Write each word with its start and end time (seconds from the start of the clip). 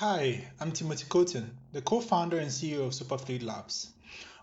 Hi, 0.00 0.46
I'm 0.60 0.70
Timothy 0.70 1.06
Kotin, 1.06 1.50
the 1.72 1.82
co-founder 1.82 2.38
and 2.38 2.48
CEO 2.48 2.86
of 2.86 2.92
Superfluid 2.92 3.42
Labs. 3.42 3.94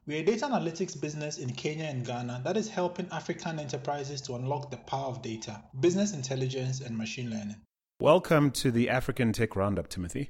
We're 0.06 0.20
a 0.20 0.26
data 0.26 0.48
analytics 0.48 1.00
business 1.00 1.38
in 1.38 1.50
Kenya 1.54 1.86
and 1.86 2.06
Ghana 2.06 2.42
that 2.44 2.58
is 2.58 2.68
helping 2.68 3.08
African 3.10 3.58
enterprises 3.58 4.20
to 4.24 4.36
unlock 4.36 4.70
the 4.70 4.76
power 4.76 5.06
of 5.06 5.22
data, 5.22 5.64
business 5.80 6.12
intelligence, 6.14 6.82
and 6.82 6.98
machine 6.98 7.30
learning. 7.30 7.56
Welcome 8.02 8.52
to 8.52 8.70
the 8.70 8.90
African 8.90 9.32
Tech 9.32 9.56
Roundup, 9.56 9.88
Timothy. 9.88 10.30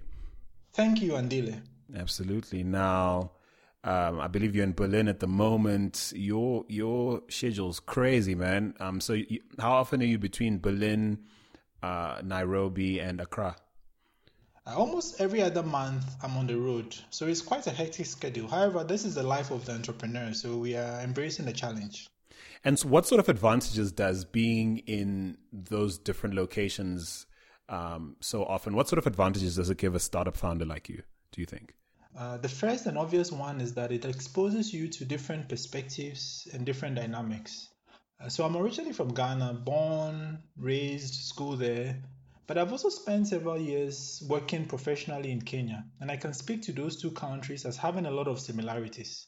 Thank 0.74 1.02
you, 1.02 1.14
Andile. 1.14 1.60
Absolutely. 1.96 2.64
Now, 2.64 3.32
um, 3.84 4.20
I 4.20 4.28
believe 4.28 4.56
you're 4.56 4.64
in 4.64 4.74
Berlin 4.74 5.08
at 5.08 5.22
the 5.22 5.28
moment. 5.28 6.14
Your 6.16 6.66
your 6.70 7.24
schedule's 7.30 7.80
crazy, 7.80 8.36
man. 8.36 8.76
Um, 8.80 9.02
so 9.02 9.14
you, 9.14 9.40
how 9.58 9.72
often 9.72 10.04
are 10.04 10.06
you 10.06 10.20
between 10.20 10.60
Berlin, 10.60 11.24
uh, 11.82 12.22
Nairobi, 12.24 13.00
and 13.00 13.20
Accra? 13.20 13.56
Uh, 14.68 14.76
almost 14.76 15.22
every 15.22 15.42
other 15.42 15.62
month, 15.62 16.04
I'm 16.24 16.38
on 16.38 16.48
the 16.48 16.58
road, 16.58 16.96
so 17.12 17.28
it's 17.28 17.42
quite 17.42 17.68
a 17.68 17.72
hectic 17.72 18.08
schedule. 18.08 18.48
However, 18.48 18.84
this 18.84 19.06
is 19.06 19.14
the 19.14 19.24
life 19.24 19.52
of 19.52 19.66
the 19.66 19.74
entrepreneur, 19.74 20.34
so 20.34 20.58
we 20.58 20.76
are 20.76 21.02
embracing 21.02 21.46
the 21.46 21.54
challenge. 21.54 22.10
And 22.64 22.80
so, 22.80 22.88
what 22.88 23.06
sort 23.06 23.20
of 23.20 23.30
advantages 23.30 23.92
does 23.92 24.26
being 24.26 24.80
in 24.80 25.38
those 25.54 26.00
different 26.00 26.34
locations 26.36 27.28
um, 27.70 28.16
so 28.22 28.44
often? 28.44 28.76
What 28.76 28.90
sort 28.90 28.98
of 28.98 29.06
advantages 29.06 29.56
does 29.56 29.70
it 29.70 29.78
give 29.78 29.94
a 29.94 30.00
startup 30.00 30.36
founder 30.36 30.66
like 30.66 30.90
you? 30.90 31.04
Do 31.32 31.42
you 31.42 31.46
think? 31.46 31.76
Uh, 32.18 32.38
the 32.38 32.50
first 32.50 32.88
and 32.88 32.98
obvious 32.98 33.32
one 33.32 33.62
is 33.62 33.76
that 33.76 33.92
it 33.92 34.04
exposes 34.04 34.74
you 34.74 34.88
to 34.88 35.06
different 35.06 35.48
perspectives 35.48 36.48
and 36.54 36.66
different 36.66 36.96
dynamics. 36.96 37.70
Uh, 38.20 38.30
so 38.30 38.46
I'm 38.46 38.58
originally 38.58 38.94
from 38.94 39.14
Ghana, 39.14 39.62
born, 39.64 40.40
raised, 40.58 41.14
school 41.14 41.56
there, 41.56 42.02
but 42.48 42.58
I've 42.58 42.72
also 42.72 42.90
spent 42.90 43.28
several 43.28 43.60
years 43.60 44.24
working 44.28 44.66
professionally 44.66 45.32
in 45.32 45.42
Kenya, 45.42 45.86
and 46.00 46.12
I 46.12 46.18
can 46.18 46.34
speak 46.34 46.62
to 46.64 46.72
those 46.72 47.02
two 47.02 47.12
countries 47.12 47.66
as 47.66 47.78
having 47.78 48.06
a 48.06 48.12
lot 48.12 48.28
of 48.28 48.40
similarities. 48.40 49.28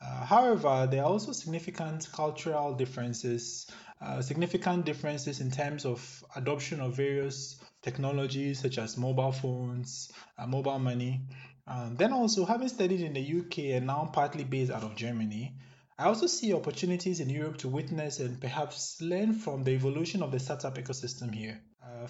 Uh, 0.00 0.24
however, 0.24 0.88
there 0.90 1.02
are 1.02 1.10
also 1.10 1.32
significant 1.32 2.08
cultural 2.12 2.74
differences, 2.74 3.66
uh, 4.00 4.20
significant 4.20 4.84
differences 4.84 5.40
in 5.40 5.50
terms 5.50 5.84
of 5.84 6.24
adoption 6.36 6.80
of 6.80 6.96
various 6.96 7.60
technologies 7.82 8.60
such 8.60 8.78
as 8.78 8.96
mobile 8.96 9.32
phones, 9.32 10.10
uh, 10.38 10.46
mobile 10.46 10.78
money. 10.78 11.20
Um, 11.66 11.96
then 11.96 12.12
also, 12.12 12.44
having 12.44 12.68
studied 12.68 13.00
in 13.00 13.14
the 13.14 13.40
UK 13.40 13.76
and 13.76 13.86
now 13.86 14.10
partly 14.12 14.44
based 14.44 14.70
out 14.70 14.82
of 14.82 14.96
Germany, 14.96 15.56
I 15.98 16.06
also 16.06 16.26
see 16.26 16.52
opportunities 16.52 17.20
in 17.20 17.30
Europe 17.30 17.58
to 17.58 17.68
witness 17.68 18.18
and 18.18 18.40
perhaps 18.40 19.00
learn 19.00 19.32
from 19.32 19.62
the 19.62 19.70
evolution 19.72 20.22
of 20.22 20.32
the 20.32 20.40
startup 20.40 20.76
ecosystem 20.76 21.32
here. 21.32 21.62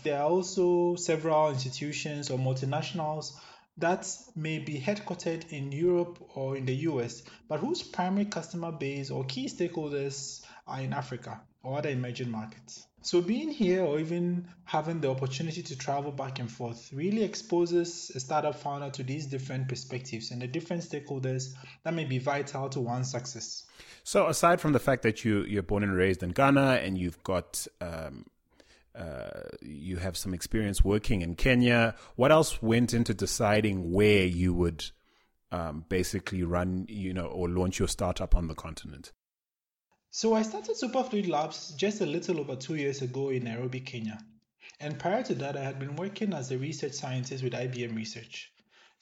There 0.03 0.19
are 0.19 0.29
also 0.29 0.97
several 0.97 1.51
institutions 1.51 2.31
or 2.31 2.39
multinationals 2.39 3.33
that 3.79 4.07
may 4.37 4.59
be 4.59 4.81
headquartered 4.81 5.51
in 5.51 5.73
Europe 5.73 6.19
or 6.35 6.57
in 6.57 6.67
the 6.67 6.75
US, 6.89 7.23
but 7.49 7.61
whose 7.61 7.83
primary 7.83 8.27
customer 8.27 8.73
base 8.73 9.11
or 9.11 9.25
key 9.25 9.47
stakeholders 9.47 10.45
are 10.67 10.81
in 10.81 10.93
Africa 10.93 11.41
or 11.63 11.79
other 11.79 11.91
emerging 11.91 12.31
markets. 12.31 12.87
So, 13.03 13.21
being 13.21 13.51
here 13.51 13.83
or 13.83 13.99
even 13.99 14.49
having 14.65 15.01
the 15.03 15.11
opportunity 15.11 15.63
to 15.63 15.77
travel 15.77 16.11
back 16.11 16.39
and 16.39 16.51
forth 16.51 16.91
really 16.91 17.23
exposes 17.23 18.11
a 18.15 18.21
startup 18.21 18.55
founder 18.55 18.89
to 18.91 19.03
these 19.03 19.27
different 19.27 19.69
perspectives 19.69 20.31
and 20.31 20.41
the 20.41 20.47
different 20.47 20.83
stakeholders 20.83 21.53
that 21.83 21.93
may 21.93 22.05
be 22.05 22.19
vital 22.19 22.71
to 22.71 22.81
one's 22.81 23.11
success. 23.11 23.65
So, 24.05 24.29
aside 24.29 24.59
from 24.61 24.73
the 24.73 24.79
fact 24.79 25.03
that 25.03 25.23
you 25.23 25.45
you're 25.45 25.63
born 25.63 25.83
and 25.83 25.95
raised 25.95 26.23
in 26.23 26.31
Ghana 26.31 26.81
and 26.83 26.97
you've 26.97 27.23
got 27.25 27.67
um, 27.83 28.25
uh, 28.95 29.49
you 29.61 29.97
have 29.97 30.17
some 30.17 30.35
experience 30.35 30.85
working 30.85 31.23
in 31.23 31.35
Kenya. 31.35 31.95
What 32.17 32.31
else 32.31 32.63
went 32.63 32.95
into 32.95 33.15
deciding 33.15 33.93
where 33.93 34.25
you 34.25 34.55
would 34.55 34.85
um, 35.51 35.85
basically 35.89 36.43
run, 36.43 36.87
you 36.89 37.13
know, 37.13 37.27
or 37.27 37.49
launch 37.49 37.79
your 37.79 37.89
startup 37.89 38.35
on 38.37 38.49
the 38.49 38.55
continent? 38.55 39.13
So 40.11 40.35
I 40.35 40.43
started 40.43 40.77
Superfluid 40.77 41.29
Labs 41.29 41.73
just 41.73 42.01
a 42.01 42.07
little 42.07 42.39
over 42.39 42.55
two 42.55 42.77
years 42.77 43.03
ago 43.03 43.31
in 43.31 43.45
Nairobi, 43.45 43.81
Kenya. 43.81 44.19
And 44.79 44.99
prior 44.99 45.25
to 45.25 45.35
that, 45.37 45.57
I 45.57 45.63
had 45.65 45.79
been 45.81 45.97
working 45.97 46.33
as 46.33 46.53
a 46.53 46.59
research 46.59 46.93
scientist 46.93 47.43
with 47.43 47.53
IBM 47.53 47.97
Research. 47.97 48.53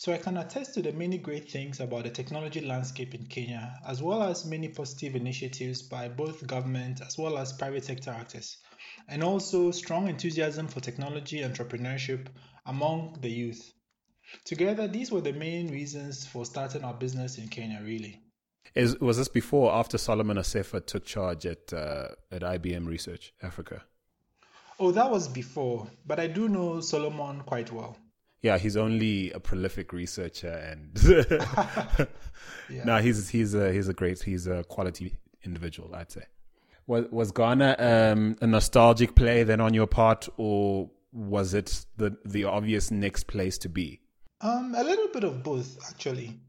So 0.03 0.13
I 0.13 0.19
can 0.19 0.37
attest 0.37 0.75
to 0.75 0.83
the 0.83 0.91
many 0.91 1.17
great 1.17 1.49
things 1.49 1.79
about 1.79 2.03
the 2.03 2.11
technology 2.11 2.61
landscape 2.61 3.15
in 3.15 3.25
Kenya, 3.25 3.79
as 3.87 4.03
well 4.03 4.21
as 4.25 4.45
many 4.45 4.67
positive 4.67 5.15
initiatives 5.15 5.81
by 5.81 6.09
both 6.09 6.45
government 6.45 7.01
as 7.07 7.17
well 7.17 7.39
as 7.39 7.53
private 7.53 7.85
sector 7.85 8.11
actors 8.11 8.57
and 9.07 9.23
also 9.23 9.71
strong 9.71 10.09
enthusiasm 10.09 10.67
for 10.67 10.81
technology 10.81 11.43
entrepreneurship 11.43 12.27
among 12.67 13.17
the 13.21 13.31
youth. 13.31 13.75
Together, 14.45 14.89
these 14.89 15.13
were 15.13 15.21
the 15.21 15.35
main 15.35 15.71
reasons 15.71 16.27
for 16.27 16.45
starting 16.45 16.83
our 16.83 16.95
business 16.95 17.39
in 17.39 17.47
Kenya, 17.47 17.81
really. 17.85 18.21
Is, 18.75 18.99
was 18.99 19.19
this 19.19 19.29
before 19.29 19.71
or 19.71 19.79
after 19.79 19.99
Solomon 19.99 20.37
Assefa 20.37 20.85
took 20.85 21.05
charge 21.05 21.47
at, 21.47 21.73
uh, 21.73 22.09
at 22.33 22.43
IBM 22.43 22.89
Research 22.89 23.33
Africa? 23.41 23.85
Oh, 24.81 24.91
that 24.91 25.09
was 25.09 25.29
before, 25.29 25.87
but 26.05 26.19
I 26.19 26.27
do 26.27 26.49
know 26.49 26.81
Solomon 26.81 27.43
quite 27.43 27.71
well. 27.71 27.97
Yeah, 28.43 28.59
he's 28.59 28.77
only 28.77 29.31
a 29.31 29.39
prolific 29.39 29.93
researcher, 29.93 30.51
and 30.51 30.91
yeah. 32.69 32.85
no, 32.85 32.99
he's 32.99 33.29
he's 33.29 33.55
a 33.55 33.73
he's 33.73 33.89
a 33.89 33.95
great 33.95 34.21
he's 34.23 34.49
a 34.49 34.65
quality 34.65 35.15
individual, 35.45 35.95
I'd 35.95 36.11
say. 36.11 36.25
Was 36.89 37.07
was 37.11 37.31
Ghana 37.31 37.77
um, 37.79 38.37
a 38.41 38.47
nostalgic 38.47 39.15
play 39.15 39.45
then 39.45 39.61
on 39.61 39.75
your 39.75 39.87
part, 39.87 40.29
or 40.37 40.91
was 41.13 41.55
it 41.55 41.87
the 41.97 42.17
the 42.25 42.45
obvious 42.45 42.91
next 42.91 43.29
place 43.29 43.59
to 43.59 43.69
be? 43.69 44.01
Um, 44.41 44.75
a 44.77 44.83
little 44.83 45.09
bit 45.09 45.23
of 45.23 45.45
both, 45.45 45.79
actually. 45.89 46.41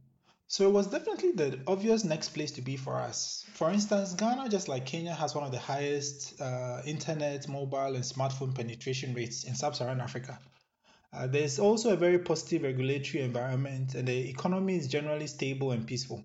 So 0.48 0.68
it 0.68 0.72
was 0.72 0.88
definitely 0.88 1.32
the 1.32 1.60
obvious 1.68 2.04
next 2.04 2.30
place 2.30 2.52
to 2.52 2.62
be 2.62 2.76
for 2.76 2.96
us. 2.96 3.46
For 3.54 3.72
instance, 3.72 4.14
Ghana, 4.14 4.50
just 4.50 4.68
like 4.68 4.86
Kenya, 4.86 5.14
has 5.14 5.34
one 5.34 5.44
of 5.44 5.52
the 5.52 5.60
highest 5.60 6.40
uh, 6.42 6.82
internet, 6.86 7.48
mobile, 7.48 7.96
and 7.96 8.04
smartphone 8.04 8.54
penetration 8.54 9.14
rates 9.14 9.46
in 9.46 9.56
sub-Saharan 9.56 10.00
Africa. 10.00 10.40
Uh, 11.14 11.28
there's 11.28 11.60
also 11.60 11.94
a 11.94 11.96
very 11.96 12.18
positive 12.18 12.64
regulatory 12.64 13.24
environment, 13.24 13.94
and 13.94 14.08
the 14.08 14.30
economy 14.30 14.76
is 14.76 14.88
generally 14.88 15.28
stable 15.28 15.72
and 15.72 15.86
peaceful. 15.86 16.24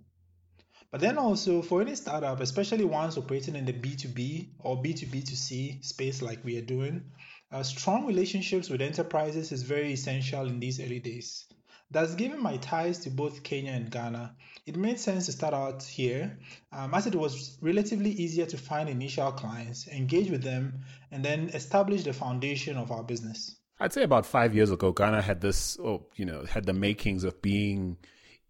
But 0.91 1.03
then 1.03 1.19
also 1.19 1.61
for 1.61 1.83
any 1.83 1.95
startup, 1.95 2.41
especially 2.41 2.85
ones 2.85 3.19
operating 3.19 3.55
in 3.55 3.67
the 3.67 3.75
B2B 3.75 4.53
or 4.61 4.83
B2B2C 4.83 5.85
space 5.85 6.23
like 6.23 6.43
we 6.43 6.57
are 6.57 6.65
doing, 6.65 7.05
uh, 7.53 7.63
strong 7.63 8.07
relationships 8.07 8.71
with 8.71 8.81
enterprises 8.81 9.53
is 9.53 9.63
very 9.63 9.93
essential 9.93 10.47
in 10.47 10.59
these 10.59 10.81
early 10.81 11.01
days. 11.01 11.45
Thus, 11.91 12.15
given 12.15 12.43
my 12.43 12.57
ties 12.57 12.99
to 13.01 13.11
both 13.11 13.43
Kenya 13.43 13.73
and 13.73 13.91
Ghana, 13.91 14.35
it 14.65 14.77
made 14.77 14.99
sense 14.99 15.27
to 15.27 15.33
start 15.33 15.53
out 15.53 15.83
here, 15.83 16.39
um, 16.73 16.95
as 16.95 17.07
it 17.07 17.15
was 17.15 17.59
relatively 17.61 18.11
easier 18.11 18.47
to 18.47 18.57
find 18.57 18.89
initial 18.89 19.33
clients, 19.33 19.87
engage 19.89 20.31
with 20.31 20.43
them, 20.43 20.85
and 21.11 21.23
then 21.23 21.51
establish 21.51 22.05
the 22.05 22.15
foundation 22.15 22.79
of 22.79 22.91
our 22.91 23.03
business. 23.03 23.58
I'd 23.81 23.93
say 23.93 24.03
about 24.03 24.27
five 24.27 24.55
years 24.55 24.71
ago, 24.71 24.93
Ghana 24.93 25.23
had 25.23 25.41
this, 25.41 25.79
oh, 25.79 26.07
you 26.17 26.25
know, 26.25 26.45
had 26.45 26.67
the 26.67 26.73
makings 26.73 27.25
of 27.25 27.41
being 27.41 27.97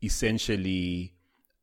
essentially 0.02 1.14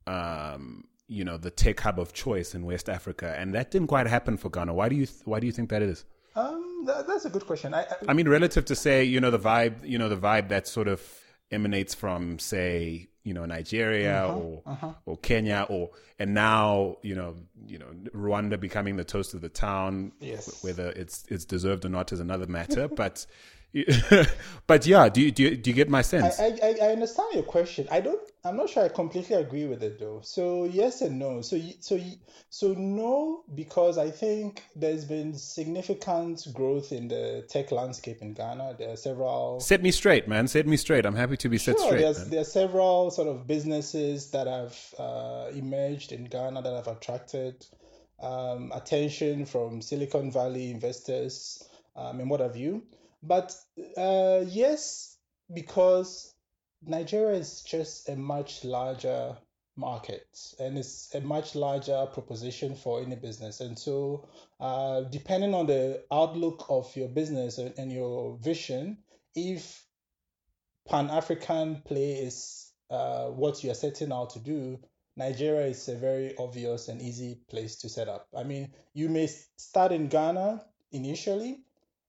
um, 0.08 0.86
you 1.08 1.24
know, 1.24 1.38
the 1.38 1.52
tech 1.52 1.80
hub 1.80 2.00
of 2.00 2.14
choice 2.14 2.56
in 2.56 2.66
West 2.66 2.90
Africa, 2.90 3.36
and 3.38 3.54
that 3.54 3.72
didn't 3.72 3.88
quite 3.88 4.08
happen 4.08 4.38
for 4.38 4.50
Ghana. 4.50 4.74
Why 4.74 4.90
do 4.90 4.96
you 4.96 5.08
Why 5.26 5.40
do 5.40 5.46
you 5.46 5.54
think 5.54 5.70
that 5.70 5.82
is? 5.82 6.06
Um, 6.36 6.84
that, 6.86 7.08
that's 7.08 7.26
a 7.26 7.30
good 7.30 7.46
question. 7.46 7.74
I, 7.74 7.82
I, 7.82 7.96
I, 8.10 8.14
mean, 8.14 8.28
relative 8.28 8.66
to 8.66 8.76
say, 8.76 9.04
you 9.06 9.22
know, 9.22 9.32
the 9.32 9.40
vibe, 9.40 9.88
you 9.88 9.98
know, 9.98 10.10
the 10.10 10.18
vibe 10.18 10.50
that 10.50 10.68
sort 10.68 10.90
of 10.90 11.02
emanates 11.50 11.96
from, 11.96 12.40
say, 12.40 13.08
you 13.24 13.34
know, 13.34 13.46
Nigeria 13.46 14.26
uh-huh, 14.26 14.38
or 14.38 14.62
uh-huh. 14.66 14.94
or 15.06 15.18
Kenya, 15.18 15.66
or 15.70 15.92
and 16.20 16.34
now, 16.34 16.98
you 17.04 17.16
know, 17.16 17.36
you 17.66 17.78
know, 17.78 17.88
Rwanda 18.14 18.60
becoming 18.60 18.98
the 18.98 19.06
toast 19.06 19.34
of 19.34 19.42
the 19.42 19.50
town. 19.50 20.12
Yes. 20.20 20.64
Whether 20.64 20.90
it's 20.90 21.26
it's 21.30 21.46
deserved 21.46 21.86
or 21.86 21.90
not 21.90 22.12
is 22.12 22.20
another 22.20 22.48
matter, 22.48 22.88
but. 23.04 23.26
but 24.68 24.86
yeah, 24.86 25.10
do 25.10 25.22
you, 25.22 25.32
do 25.32 25.44
you, 25.44 25.58
do 25.58 25.70
you 25.70 25.76
get 25.76 25.90
my 25.90 26.02
sense? 26.02 26.40
I, 26.40 26.58
I, 26.64 26.76
I 26.82 26.88
understand 26.92 27.34
your 27.34 27.44
question. 27.44 27.88
I 27.92 28.00
don't. 28.00 28.20
I'm 28.46 28.56
not 28.56 28.70
sure 28.70 28.86
I 28.86 28.90
completely 28.90 29.36
agree 29.36 29.66
with 29.66 29.84
it 29.84 30.00
though. 30.00 30.22
So 30.24 30.66
yes 30.66 31.02
and 31.02 31.20
no. 31.20 31.42
So 31.42 31.60
so 31.82 32.00
so 32.50 32.74
no 32.74 33.44
because 33.54 33.98
I 33.98 34.12
think 34.12 34.64
there's 34.76 35.04
been 35.04 35.34
significant 35.34 36.48
growth 36.54 36.92
in 36.92 37.08
the 37.08 37.46
tech 37.50 37.72
landscape 37.72 38.22
in 38.22 38.34
Ghana. 38.34 38.76
There 38.78 38.92
are 38.92 38.98
several. 38.98 39.60
Set 39.60 39.82
me 39.82 39.92
straight, 39.92 40.28
man. 40.28 40.48
Set 40.48 40.68
me 40.68 40.78
straight. 40.78 41.06
I'm 41.06 41.16
happy 41.16 41.38
to 41.38 41.50
be 41.50 41.58
set 41.58 41.78
sure, 41.78 41.88
straight. 41.88 42.02
There's, 42.02 42.30
there 42.30 42.42
are 42.42 42.46
several 42.46 43.12
sort 43.12 43.28
of 43.28 43.48
businesses 43.48 44.32
that 44.32 44.48
have 44.48 44.78
uh, 44.98 45.50
emerged 45.54 46.12
in 46.12 46.26
Ghana 46.26 46.62
that 46.62 46.74
have 46.74 46.88
attracted 46.88 47.66
um, 48.22 48.72
attention 48.74 49.46
from 49.46 49.82
Silicon 49.82 50.32
Valley 50.32 50.72
investors 50.72 51.68
um, 51.96 52.20
and 52.20 52.30
what 52.30 52.40
have 52.40 52.56
you. 52.56 52.84
But 53.26 53.56
uh, 53.98 54.44
yes, 54.48 55.18
because 55.54 56.34
Nigeria 56.84 57.40
is 57.40 57.62
just 57.62 58.08
a 58.10 58.16
much 58.16 58.64
larger 58.64 59.38
market 59.78 60.26
and 60.60 60.78
it's 60.78 61.14
a 61.14 61.22
much 61.22 61.56
larger 61.56 62.06
proposition 62.14 62.76
for 62.76 63.02
any 63.02 63.16
business. 63.16 63.60
And 63.60 63.78
so, 63.78 64.28
uh, 64.60 65.02
depending 65.02 65.54
on 65.54 65.68
the 65.68 66.04
outlook 66.12 66.66
of 66.70 66.96
your 66.96 67.10
business 67.10 67.58
and 67.58 67.92
your 67.92 68.38
vision, 68.38 69.00
if 69.36 69.84
Pan 70.88 71.10
African 71.10 71.82
play 71.86 72.14
is 72.14 72.72
uh, 72.90 73.26
what 73.28 73.64
you 73.64 73.72
are 73.72 73.76
setting 73.76 74.12
out 74.12 74.32
to 74.32 74.40
do, 74.40 74.80
Nigeria 75.18 75.68
is 75.68 75.88
a 75.88 75.96
very 75.96 76.36
obvious 76.38 76.88
and 76.90 77.02
easy 77.02 77.40
place 77.50 77.78
to 77.78 77.90
set 77.90 78.08
up. 78.08 78.28
I 78.36 78.44
mean, 78.44 78.74
you 78.94 79.10
may 79.10 79.28
start 79.58 79.92
in 79.92 80.08
Ghana 80.08 80.64
initially, 80.92 81.65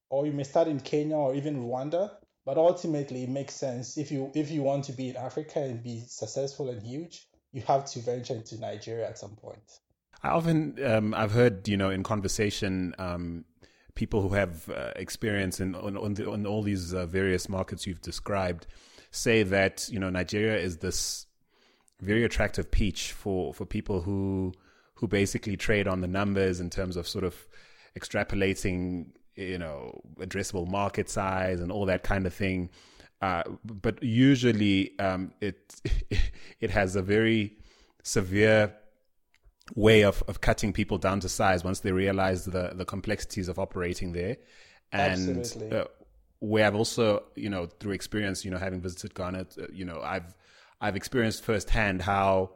or 0.09 0.27
you 0.27 0.33
may 0.33 0.45
start 0.45 0.69
in 0.69 0.81
Kenya 0.81 1.17
or 1.17 1.35
even 1.35 1.65
Rwanda, 1.65 2.11
but 2.45 2.57
ultimately 2.57 3.25
it 3.25 3.29
makes 3.29 3.55
sense 3.55 3.99
if 3.99 4.11
you 4.11 4.31
if 4.35 4.51
you 4.51 4.63
want 4.63 4.85
to 4.85 4.93
be 4.93 5.09
in 5.09 5.17
Africa 5.17 5.61
and 5.61 5.83
be 5.83 6.05
successful 6.07 6.71
and 6.71 6.83
huge, 6.83 7.27
you 7.53 7.63
have 7.63 7.85
to 7.87 8.01
venture 8.01 8.35
into 8.35 8.59
Nigeria 8.59 9.09
at 9.09 9.19
some 9.19 9.37
point. 9.37 9.81
I 10.23 10.29
often 10.29 10.79
um, 10.85 11.15
I've 11.15 11.33
heard 11.33 11.67
you 11.69 11.77
know 11.77 11.91
in 11.91 12.03
conversation 12.03 12.95
um, 12.99 13.45
people 13.95 14.23
who 14.23 14.35
have 14.35 14.69
uh, 14.71 14.93
experience 14.97 15.61
in 15.61 15.75
on, 15.75 15.97
on, 15.97 16.15
the, 16.15 16.31
on 16.31 16.47
all 16.47 16.63
these 16.63 16.95
uh, 16.95 17.07
various 17.07 17.49
markets 17.49 17.87
you've 17.87 18.03
described 18.03 18.67
say 19.11 19.43
that 19.43 19.89
you 19.91 19.99
know 19.99 20.11
Nigeria 20.11 20.59
is 20.59 20.79
this 20.79 21.27
very 22.01 22.25
attractive 22.25 22.71
peach 22.71 23.13
for 23.13 23.53
for 23.53 23.65
people 23.65 24.03
who 24.03 24.53
who 24.95 25.09
basically 25.09 25.57
trade 25.57 25.89
on 25.89 26.01
the 26.01 26.07
numbers 26.07 26.61
in 26.61 26.71
terms 26.71 26.97
of 26.97 27.09
sort 27.09 27.25
of 27.25 27.47
extrapolating 27.99 29.09
you 29.37 29.59
know 29.59 30.01
addressable 30.19 30.69
market 30.69 31.09
size 31.09 31.61
and 31.61 31.71
all 31.71 31.87
that 31.87 32.03
kind 32.03 32.27
of 32.27 32.35
thing 32.35 32.71
uh, 33.23 33.43
but 33.65 34.03
usually 34.03 34.99
um, 34.99 35.33
it 35.41 35.81
it 36.61 36.71
has 36.71 36.97
a 36.97 37.03
very 37.03 37.57
severe 38.03 38.73
way 39.75 40.03
of, 40.05 40.23
of 40.29 40.41
cutting 40.41 40.73
people 40.73 40.99
down 40.99 41.21
to 41.21 41.29
size 41.29 41.65
once 41.65 41.81
they 41.81 41.93
realize 41.93 42.45
the, 42.45 42.73
the 42.75 42.85
complexities 42.85 43.49
of 43.49 43.59
operating 43.59 44.13
there. 44.13 44.37
And 44.93 45.73
uh, 45.73 45.85
where 46.39 46.67
I've 46.67 46.77
also, 46.77 47.25
you 47.35 47.51
know, 47.51 47.67
through 47.67 47.93
experience, 47.93 48.45
you 48.45 48.51
know, 48.51 48.59
having 48.59 48.81
visited 48.81 49.15
Ghana, 49.15 49.47
uh, 49.61 49.67
you 49.73 49.85
know, 49.85 50.01
I've 50.01 50.35
I've 50.81 50.95
experienced 50.95 51.43
firsthand 51.43 52.03
how, 52.03 52.51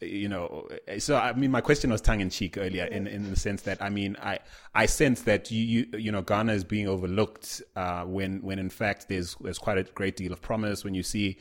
you 0.00 0.28
know, 0.28 0.66
so 0.98 1.16
I 1.16 1.32
mean, 1.32 1.50
my 1.50 1.60
question 1.60 1.90
was 1.90 2.00
tongue 2.00 2.20
in 2.20 2.30
cheek 2.30 2.56
earlier, 2.56 2.84
in, 2.84 3.06
in 3.06 3.30
the 3.30 3.36
sense 3.36 3.62
that 3.62 3.82
I 3.82 3.90
mean, 3.90 4.16
I 4.22 4.38
I 4.74 4.86
sense 4.86 5.22
that 5.22 5.50
you 5.50 5.62
you, 5.62 5.98
you 5.98 6.12
know 6.12 6.22
Ghana 6.22 6.52
is 6.52 6.64
being 6.64 6.88
overlooked 6.88 7.62
uh, 7.76 8.04
when 8.04 8.40
when 8.42 8.58
in 8.58 8.70
fact 8.70 9.08
there's 9.08 9.36
there's 9.40 9.58
quite 9.58 9.78
a 9.78 9.84
great 9.84 10.16
deal 10.16 10.32
of 10.32 10.40
promise 10.40 10.84
when 10.84 10.94
you 10.94 11.02
see 11.02 11.38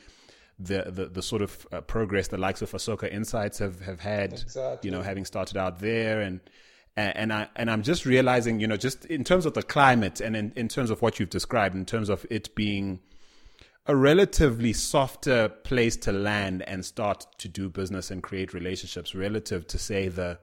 the, 0.60 0.84
the, 0.88 1.06
the 1.06 1.22
sort 1.22 1.42
of 1.42 1.66
uh, 1.72 1.82
progress 1.82 2.28
the 2.28 2.38
likes 2.38 2.62
of 2.62 2.72
Asoko 2.72 3.12
Insights 3.12 3.60
have, 3.60 3.80
have 3.80 4.02
had, 4.02 4.34
exactly. 4.34 4.90
you 4.90 4.92
know, 4.96 5.02
having 5.02 5.24
started 5.24 5.56
out 5.56 5.80
there 5.80 6.22
and, 6.22 6.42
and 6.98 7.32
I 7.32 7.48
and 7.56 7.72
I'm 7.72 7.82
just 7.82 8.06
realizing, 8.06 8.60
you 8.60 8.68
know, 8.68 8.76
just 8.76 9.06
in 9.06 9.24
terms 9.24 9.46
of 9.46 9.54
the 9.54 9.64
climate 9.64 10.20
and 10.20 10.36
in, 10.36 10.52
in 10.58 10.68
terms 10.68 10.90
of 10.90 11.02
what 11.02 11.18
you've 11.18 11.30
described, 11.30 11.74
in 11.76 11.86
terms 11.86 12.10
of 12.10 12.26
it 12.30 12.54
being 12.56 13.00
a 13.90 13.96
relatively 13.96 14.72
softer 14.72 15.50
place 15.50 15.98
to 15.98 16.12
land 16.12 16.62
and 16.68 16.86
start 16.86 17.26
to 17.40 17.48
do 17.48 17.68
business 17.68 18.12
and 18.12 18.22
create 18.22 18.54
relationships, 18.54 19.16
relative 19.16 19.66
to 19.66 19.80
say 19.80 20.08
the 20.08 20.38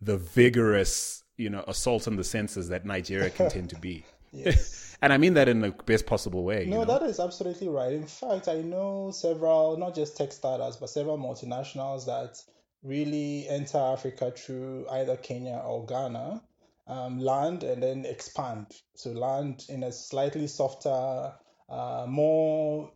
the 0.00 0.16
vigorous, 0.16 1.22
you 1.36 1.48
know, 1.48 1.62
assault 1.68 2.08
on 2.08 2.16
the 2.16 2.24
senses 2.24 2.68
that 2.68 2.84
Nigeria 2.84 3.30
can 3.30 3.48
tend 3.48 3.70
to 3.70 3.78
be. 3.78 4.04
Yes. 4.34 4.96
and 5.02 5.12
I 5.12 5.18
mean 5.18 5.34
that 5.34 5.46
in 5.46 5.60
the 5.60 5.72
best 5.84 6.06
possible 6.06 6.42
way. 6.42 6.64
No, 6.64 6.80
you 6.80 6.86
know? 6.86 6.98
that 6.98 7.02
is 7.02 7.20
absolutely 7.20 7.68
right. 7.68 7.92
In 7.92 8.06
fact, 8.06 8.48
I 8.48 8.62
know 8.62 9.10
several, 9.12 9.76
not 9.76 9.94
just 9.94 10.16
tech 10.16 10.32
startups, 10.32 10.76
but 10.76 10.88
several 10.88 11.18
multinationals 11.18 12.06
that 12.06 12.42
really 12.82 13.46
enter 13.50 13.76
Africa 13.76 14.32
through 14.34 14.86
either 14.90 15.18
Kenya 15.18 15.60
or 15.66 15.84
Ghana, 15.84 16.42
um, 16.86 17.18
land 17.18 17.62
and 17.62 17.82
then 17.82 18.06
expand. 18.06 18.68
So 18.94 19.10
land 19.10 19.66
in 19.68 19.82
a 19.82 19.92
slightly 19.92 20.46
softer, 20.46 21.34
uh, 21.72 22.06
more 22.06 22.92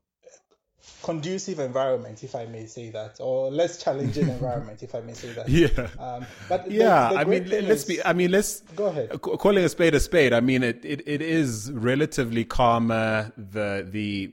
conducive 1.03 1.59
environment, 1.59 2.23
if 2.23 2.35
I 2.35 2.47
may 2.47 2.67
say 2.67 2.91
that, 2.91 3.17
or 3.21 3.51
less 3.51 3.83
challenging 3.83 4.29
environment, 4.37 4.83
if 4.83 4.95
I 4.95 5.01
may 5.01 5.15
say 5.15 5.33
that. 5.33 5.49
Yeah. 5.49 5.89
Um, 5.99 6.27
but 6.49 6.71
yeah, 6.71 7.09
the, 7.09 7.15
the 7.15 7.21
I 7.21 7.25
mean, 7.25 7.49
let's 7.49 7.83
is, 7.83 7.85
be. 7.85 8.05
I 8.05 8.13
mean, 8.13 8.31
let's 8.31 8.61
go 8.75 8.87
ahead. 8.87 9.21
Calling 9.21 9.65
a 9.65 9.69
spade 9.69 9.95
a 9.95 10.01
spade. 10.01 10.33
I 10.33 10.41
mean, 10.41 10.63
it 10.63 10.85
it, 10.85 11.03
it 11.07 11.23
is 11.23 11.73
relatively 11.73 12.45
calmer. 12.45 13.33
The 13.37 13.87
the. 13.89 14.33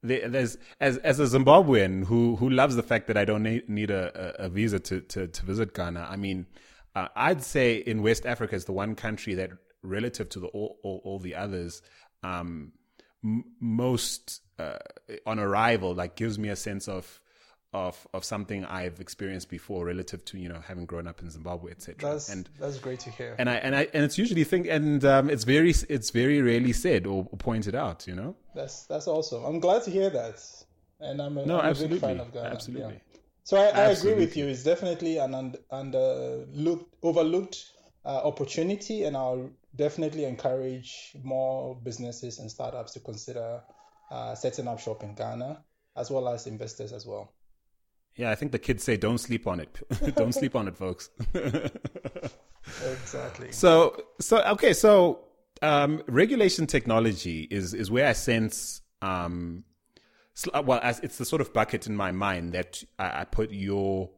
The, 0.00 0.28
there's 0.28 0.58
as 0.80 0.98
as 0.98 1.18
a 1.18 1.24
Zimbabwean 1.24 2.04
who 2.04 2.36
who 2.36 2.50
loves 2.50 2.76
the 2.76 2.84
fact 2.84 3.08
that 3.08 3.16
I 3.16 3.24
don't 3.24 3.42
need, 3.42 3.68
need 3.68 3.90
a, 3.90 4.44
a 4.44 4.48
visa 4.48 4.78
to, 4.78 5.00
to, 5.00 5.26
to 5.26 5.44
visit 5.44 5.74
Ghana. 5.74 6.06
I 6.08 6.14
mean, 6.14 6.46
uh, 6.94 7.08
I'd 7.16 7.42
say 7.42 7.78
in 7.78 8.00
West 8.02 8.24
Africa 8.24 8.54
is 8.54 8.64
the 8.64 8.72
one 8.72 8.94
country 8.94 9.34
that, 9.34 9.50
relative 9.82 10.28
to 10.28 10.38
the 10.38 10.46
all 10.48 10.78
all, 10.84 11.00
all 11.02 11.18
the 11.18 11.34
others, 11.34 11.82
um, 12.22 12.70
m- 13.24 13.44
most 13.60 14.42
uh, 14.58 14.78
on 15.26 15.38
arrival 15.38 15.94
like 15.94 16.16
gives 16.16 16.38
me 16.38 16.48
a 16.48 16.56
sense 16.56 16.88
of 16.88 17.20
of 17.74 18.06
of 18.14 18.24
something 18.24 18.64
I've 18.64 18.98
experienced 18.98 19.50
before 19.50 19.84
relative 19.84 20.24
to 20.26 20.38
you 20.38 20.48
know 20.48 20.60
having 20.60 20.86
grown 20.86 21.06
up 21.06 21.20
in 21.20 21.30
Zimbabwe 21.30 21.72
etc. 21.72 22.12
That's 22.12 22.28
and 22.30 22.48
that's 22.58 22.78
great 22.78 23.00
to 23.00 23.10
hear. 23.10 23.34
And 23.38 23.50
I 23.50 23.56
and 23.56 23.76
I 23.76 23.88
and 23.92 24.04
it's 24.04 24.18
usually 24.18 24.44
think 24.44 24.66
and 24.68 25.04
um, 25.04 25.28
it's 25.28 25.44
very 25.44 25.74
it's 25.88 26.10
very 26.10 26.40
rarely 26.40 26.72
said 26.72 27.06
or, 27.06 27.24
pointed 27.24 27.74
out. 27.74 28.06
You 28.06 28.14
know. 28.14 28.36
That's 28.54 28.84
that's 28.86 29.06
awesome. 29.06 29.44
I'm 29.44 29.60
glad 29.60 29.82
to 29.84 29.90
hear 29.90 30.10
that. 30.10 30.42
And 31.00 31.22
I'm 31.22 31.38
a, 31.38 31.46
no, 31.46 31.60
I'm 31.60 31.66
absolutely, 31.66 31.98
a 31.98 32.00
big 32.00 32.08
fan 32.08 32.20
of 32.20 32.32
Ghana. 32.32 32.48
Absolutely. 32.48 32.94
Yeah. 32.94 33.18
So 33.44 33.56
I, 33.56 33.68
I 33.68 33.84
agree 33.92 34.14
with 34.14 34.36
you. 34.36 34.46
It's 34.46 34.62
definitely 34.62 35.18
an 35.18 35.34
under, 35.34 35.58
under 35.70 36.44
looked, 36.52 36.96
overlooked 37.02 37.64
uh, 38.04 38.20
opportunity, 38.24 39.04
and 39.04 39.16
I'll 39.16 39.48
definitely 39.78 40.24
encourage 40.24 41.16
more 41.22 41.80
businesses 41.82 42.38
and 42.40 42.50
startups 42.50 42.92
to 42.92 43.00
consider 43.00 43.62
uh, 44.10 44.34
setting 44.34 44.68
up 44.68 44.80
shop 44.80 45.02
in 45.02 45.14
Ghana, 45.14 45.62
as 45.96 46.10
well 46.10 46.28
as 46.28 46.46
investors 46.46 46.92
as 46.92 47.06
well. 47.06 47.32
Yeah, 48.16 48.30
I 48.30 48.34
think 48.34 48.52
the 48.52 48.58
kids 48.58 48.82
say 48.82 48.96
don't 48.96 49.18
sleep 49.18 49.46
on 49.46 49.60
it. 49.60 49.78
don't 50.16 50.32
sleep 50.32 50.56
on 50.56 50.66
it, 50.68 50.76
folks. 50.76 51.08
exactly. 52.84 53.52
So, 53.52 54.02
so 54.20 54.42
okay, 54.42 54.72
so 54.72 55.24
um, 55.62 56.02
regulation 56.08 56.66
technology 56.66 57.46
is 57.48 57.74
is 57.74 57.90
where 57.90 58.08
I 58.08 58.12
sense 58.12 58.82
um, 59.00 59.64
well, 60.64 60.80
it's 61.02 61.18
the 61.18 61.24
sort 61.24 61.40
of 61.40 61.52
bucket 61.52 61.86
in 61.86 61.96
my 61.96 62.12
mind 62.12 62.52
that 62.52 62.82
I, 62.98 63.20
I 63.20 63.24
put 63.24 63.52
your 63.52 64.10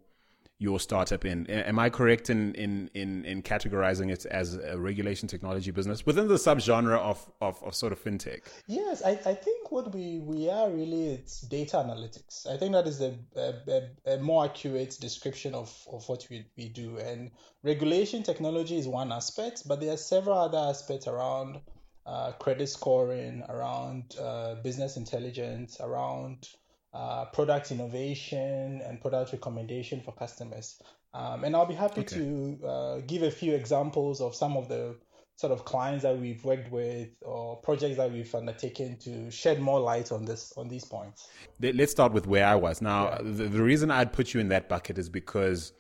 your 0.60 0.78
startup 0.78 1.24
in. 1.24 1.46
Am 1.46 1.78
I 1.78 1.88
correct 1.88 2.28
in, 2.28 2.54
in, 2.54 2.90
in, 2.92 3.24
in 3.24 3.42
categorizing 3.42 4.12
it 4.12 4.26
as 4.26 4.56
a 4.56 4.78
regulation 4.78 5.26
technology 5.26 5.70
business 5.70 6.04
within 6.04 6.28
the 6.28 6.34
subgenre 6.34 6.98
of, 6.98 7.26
of, 7.40 7.60
of 7.64 7.74
sort 7.74 7.92
of 7.92 8.04
fintech? 8.04 8.42
Yes, 8.66 9.02
I, 9.02 9.12
I 9.12 9.34
think 9.34 9.72
what 9.72 9.94
we, 9.94 10.18
we 10.18 10.50
are 10.50 10.70
really 10.70 11.14
it's 11.14 11.40
data 11.40 11.78
analytics. 11.78 12.46
I 12.46 12.58
think 12.58 12.72
that 12.72 12.86
is 12.86 13.00
a, 13.00 13.14
a, 13.36 14.14
a 14.14 14.18
more 14.18 14.44
accurate 14.44 14.98
description 15.00 15.54
of, 15.54 15.74
of 15.90 16.06
what 16.10 16.26
we, 16.30 16.44
we 16.58 16.68
do. 16.68 16.98
And 16.98 17.30
regulation 17.62 18.22
technology 18.22 18.76
is 18.76 18.86
one 18.86 19.12
aspect, 19.12 19.66
but 19.66 19.80
there 19.80 19.94
are 19.94 19.96
several 19.96 20.36
other 20.36 20.58
aspects 20.58 21.06
around 21.06 21.58
uh, 22.04 22.32
credit 22.32 22.68
scoring, 22.68 23.42
around 23.48 24.14
uh, 24.20 24.56
business 24.56 24.98
intelligence, 24.98 25.78
around 25.80 26.50
uh, 26.92 27.26
product 27.26 27.70
innovation 27.70 28.82
and 28.84 29.00
product 29.00 29.32
recommendation 29.32 30.00
for 30.00 30.12
customers. 30.12 30.82
Um, 31.12 31.44
and 31.44 31.56
I'll 31.56 31.66
be 31.66 31.74
happy 31.74 32.02
okay. 32.02 32.16
to 32.16 32.66
uh, 32.66 32.98
give 33.06 33.22
a 33.22 33.30
few 33.30 33.54
examples 33.54 34.20
of 34.20 34.34
some 34.34 34.56
of 34.56 34.68
the 34.68 34.96
sort 35.40 35.52
of 35.52 35.64
clients 35.64 36.02
that 36.02 36.18
we've 36.18 36.44
worked 36.44 36.70
with 36.70 37.08
or 37.22 37.56
projects 37.56 37.96
that 37.96 38.12
we've 38.12 38.32
undertaken 38.34 38.98
to 38.98 39.30
shed 39.30 39.58
more 39.58 39.80
light 39.80 40.12
on 40.12 40.24
this 40.24 40.52
on 40.56 40.68
these 40.68 40.84
points. 40.84 41.28
Let's 41.60 41.92
start 41.92 42.12
with 42.12 42.26
where 42.26 42.46
I 42.46 42.56
was. 42.56 42.82
Now, 42.82 43.10
yeah. 43.10 43.18
the, 43.22 43.44
the, 43.44 43.62
reason 43.62 43.90
I'd 43.90 44.12
put 44.12 44.34
you 44.34 44.40
in 44.40 44.48
that 44.48 44.68
bucket 44.68 44.98
is 44.98 45.08
because 45.08 45.72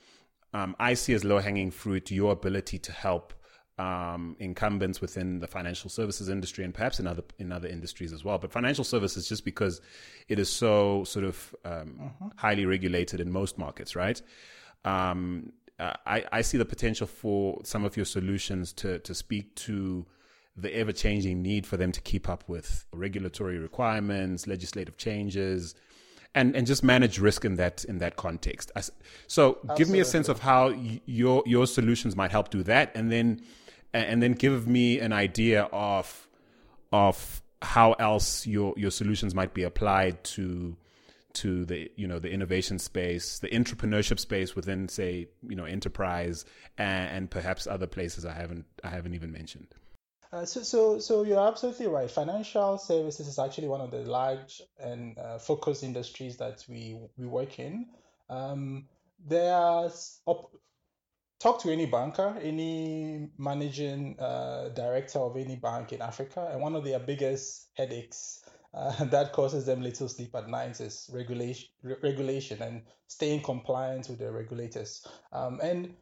um, 0.54 0.74
I 0.80 0.94
see 0.94 1.12
as 1.12 1.24
low 1.24 1.38
hanging 1.38 1.70
fruit 1.70 2.10
your 2.10 2.32
ability 2.32 2.78
to 2.78 2.92
help 2.92 3.34
um, 3.80 4.36
incumbents 4.38 5.00
within 5.00 5.38
the 5.38 5.46
financial 5.46 5.88
services 5.88 6.28
industry 6.28 6.64
and 6.64 6.74
perhaps 6.74 7.00
in 7.00 7.06
other 7.06 7.22
in 7.38 7.50
other 7.50 7.68
industries 7.68 8.12
as 8.12 8.22
well. 8.22 8.36
But 8.36 8.52
financial 8.52 8.84
services, 8.84 9.26
just 9.26 9.44
because 9.44 9.80
it 10.28 10.38
is 10.38 10.50
so 10.50 11.04
sort 11.04 11.24
of 11.24 11.54
um, 11.64 11.98
uh-huh. 12.00 12.30
highly 12.36 12.66
regulated 12.66 13.20
in 13.20 13.30
most 13.32 13.56
markets, 13.56 13.96
right? 13.96 14.20
Um, 14.84 15.52
I, 15.78 16.24
I 16.30 16.42
see 16.42 16.58
the 16.58 16.66
potential 16.66 17.06
for 17.06 17.60
some 17.64 17.86
of 17.86 17.96
your 17.96 18.04
solutions 18.04 18.74
to 18.74 18.98
to 18.98 19.14
speak 19.14 19.54
to 19.66 20.04
the 20.56 20.74
ever 20.76 20.92
changing 20.92 21.40
need 21.40 21.66
for 21.66 21.78
them 21.78 21.90
to 21.92 22.02
keep 22.02 22.28
up 22.28 22.44
with 22.48 22.84
regulatory 22.92 23.58
requirements, 23.58 24.46
legislative 24.46 24.98
changes, 24.98 25.74
and 26.34 26.54
and 26.54 26.66
just 26.66 26.84
manage 26.84 27.18
risk 27.18 27.46
in 27.46 27.54
that 27.56 27.84
in 27.84 27.96
that 27.98 28.16
context. 28.16 28.70
So, 29.26 29.52
Absolutely. 29.52 29.76
give 29.78 29.88
me 29.88 30.00
a 30.00 30.04
sense 30.04 30.28
of 30.28 30.40
how 30.40 30.68
your 31.06 31.42
your 31.46 31.66
solutions 31.66 32.14
might 32.14 32.30
help 32.30 32.50
do 32.50 32.62
that, 32.64 32.92
and 32.94 33.10
then 33.10 33.40
and 33.92 34.22
then 34.22 34.32
give 34.32 34.66
me 34.66 35.00
an 35.00 35.12
idea 35.12 35.62
of 35.72 36.28
of 36.92 37.42
how 37.62 37.92
else 37.94 38.46
your 38.46 38.74
your 38.76 38.90
solutions 38.90 39.34
might 39.34 39.54
be 39.54 39.62
applied 39.62 40.22
to 40.24 40.76
to 41.32 41.64
the 41.64 41.90
you 41.96 42.06
know 42.06 42.18
the 42.18 42.30
innovation 42.30 42.78
space, 42.78 43.38
the 43.38 43.48
entrepreneurship 43.48 44.18
space 44.18 44.56
within 44.56 44.88
say 44.88 45.28
you 45.48 45.56
know 45.56 45.64
enterprise 45.64 46.44
and, 46.78 47.08
and 47.10 47.30
perhaps 47.30 47.66
other 47.66 47.86
places 47.86 48.24
I 48.24 48.32
haven't 48.32 48.64
I 48.82 48.88
haven't 48.88 49.14
even 49.14 49.32
mentioned. 49.32 49.68
Uh, 50.32 50.44
so, 50.44 50.62
so, 50.62 50.98
so 51.00 51.24
you're 51.24 51.44
absolutely 51.44 51.88
right. 51.88 52.08
Financial 52.08 52.78
services 52.78 53.26
is 53.26 53.40
actually 53.40 53.66
one 53.66 53.80
of 53.80 53.90
the 53.90 53.98
large 53.98 54.62
and 54.78 55.18
uh, 55.18 55.38
focused 55.38 55.82
industries 55.82 56.36
that 56.36 56.64
we 56.68 56.96
we 57.16 57.26
work 57.26 57.58
in. 57.58 57.86
Um, 58.28 58.86
there's 59.26 60.20
op- 60.26 60.54
talk 61.40 61.60
to 61.62 61.72
any 61.72 61.86
banker, 61.86 62.36
any 62.42 63.28
managing 63.38 64.18
uh, 64.20 64.68
director 64.68 65.18
of 65.18 65.36
any 65.36 65.56
bank 65.56 65.92
in 65.92 66.02
Africa, 66.02 66.48
and 66.52 66.60
one 66.60 66.76
of 66.76 66.84
their 66.84 66.98
biggest 66.98 67.68
headaches 67.74 68.44
uh, 68.74 69.04
that 69.06 69.32
causes 69.32 69.66
them 69.66 69.82
little 69.82 70.08
sleep 70.08 70.34
at 70.34 70.48
night 70.48 70.80
is 70.80 71.10
regulation, 71.12 71.68
re- 71.82 71.96
regulation, 72.02 72.62
and 72.62 72.82
staying 73.08 73.42
compliant 73.42 74.08
with 74.08 74.18
the 74.18 74.30
regulators. 74.30 75.06
Um, 75.32 75.58
and 75.62 75.94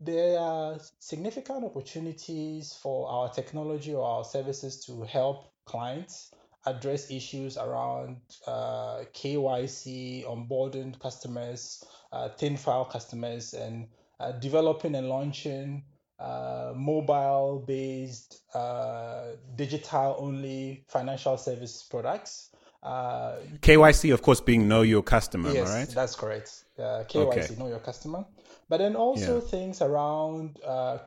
there 0.00 0.38
are 0.38 0.78
significant 0.98 1.64
opportunities 1.64 2.72
for 2.82 3.08
our 3.08 3.28
technology 3.30 3.94
or 3.94 4.04
our 4.04 4.24
services 4.24 4.84
to 4.86 5.02
help 5.02 5.52
clients 5.66 6.34
address 6.66 7.10
issues 7.10 7.56
around 7.56 8.16
uh, 8.46 9.04
KYC, 9.14 10.26
onboarding 10.26 10.98
customers, 10.98 11.84
uh, 12.12 12.28
thin 12.30 12.56
file 12.56 12.84
customers, 12.84 13.54
and 13.54 13.86
uh, 14.20 14.32
developing 14.32 14.94
and 14.94 15.08
launching 15.08 15.84
uh, 16.18 16.72
mobile 16.74 17.62
based, 17.66 18.42
uh, 18.54 19.32
digital 19.54 20.16
only 20.18 20.84
financial 20.88 21.36
service 21.36 21.82
products. 21.82 22.50
Uh, 22.82 23.36
KYC, 23.60 24.14
of 24.14 24.22
course, 24.22 24.40
being 24.40 24.68
know 24.68 24.82
your 24.82 25.02
customer, 25.02 25.52
yes, 25.52 25.68
right? 25.68 25.88
That's 25.88 26.14
correct. 26.14 26.64
KYC, 26.78 27.16
okay. 27.16 27.54
know 27.58 27.68
your 27.68 27.80
customer. 27.80 28.24
But 28.68 28.78
then 28.78 28.96
also 28.96 29.36
yeah. 29.36 29.48
things 29.48 29.82
around 29.82 30.58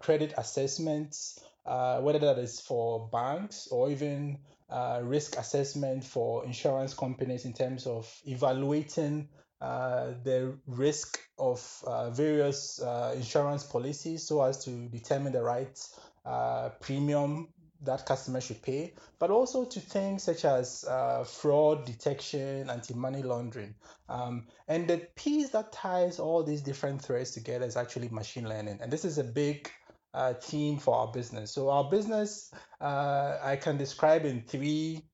credit 0.02 0.34
assessments, 0.38 1.40
whether 1.64 2.20
that 2.20 2.38
is 2.38 2.60
for 2.60 3.08
banks 3.10 3.68
or 3.72 3.90
even 3.90 4.40
uh, 4.70 5.02
risk 5.04 5.38
assessment 5.38 6.04
for 6.04 6.46
insurance 6.46 6.94
companies 6.94 7.46
in 7.46 7.54
terms 7.54 7.88
of 7.88 8.08
evaluating 8.26 9.28
uh, 9.62 10.12
the 10.24 10.58
risk 10.68 11.20
of 11.38 11.84
uh, 11.86 12.10
various 12.12 12.82
uh, 12.82 13.14
insurance 13.16 13.64
policies 13.64 14.26
so 14.26 14.42
as 14.42 14.64
to 14.64 14.88
determine 14.88 15.34
the 15.34 15.42
right 15.42 15.78
uh, 16.26 16.70
premium 16.80 17.50
that 17.82 18.06
customers 18.06 18.46
should 18.46 18.62
pay, 18.62 18.94
but 19.20 19.32
also 19.32 19.64
to 19.66 19.80
things 19.80 20.24
such 20.24 20.44
as 20.44 20.84
uh, 20.86 21.24
fraud 21.24 21.86
detection, 21.86 22.70
anti 22.70 22.94
money 22.94 23.22
laundering. 23.22 23.74
Um, 24.10 24.48
and 24.68 24.88
the 24.88 25.08
piece 25.16 25.50
that 25.50 25.72
ties 25.72 26.20
all 26.20 26.44
these 26.44 26.62
different 26.62 27.02
threads 27.02 27.32
together 27.32 27.66
is 27.66 27.78
actually 27.78 28.10
machine 28.10 28.48
learning. 28.48 28.80
And 28.82 28.92
this 28.92 29.06
is 29.06 29.18
a 29.18 29.24
big 29.24 29.72
uh, 30.14 30.34
theme 30.34 30.78
for 30.78 30.96
our 30.96 31.12
business. 31.12 31.54
So, 31.54 31.70
our 31.70 31.90
business 31.90 32.52
I 32.82 33.58
can 33.62 33.78
describe 33.78 34.26
in 34.26 34.42
three 34.42 35.06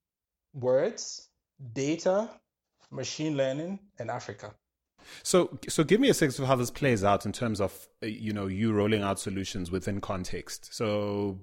words 0.54 1.28
data, 1.72 2.30
machine 2.90 3.36
learning, 3.36 3.78
in 3.98 4.10
Africa. 4.10 4.54
So, 5.22 5.58
so 5.68 5.84
give 5.84 6.00
me 6.00 6.08
a 6.08 6.14
sense 6.14 6.38
of 6.38 6.46
how 6.46 6.56
this 6.56 6.70
plays 6.70 7.04
out 7.04 7.26
in 7.26 7.32
terms 7.32 7.60
of 7.60 7.88
uh, 8.02 8.06
you 8.06 8.32
know 8.32 8.46
you 8.46 8.72
rolling 8.72 9.02
out 9.02 9.20
solutions 9.20 9.70
within 9.70 10.00
context. 10.00 10.74
So, 10.74 11.38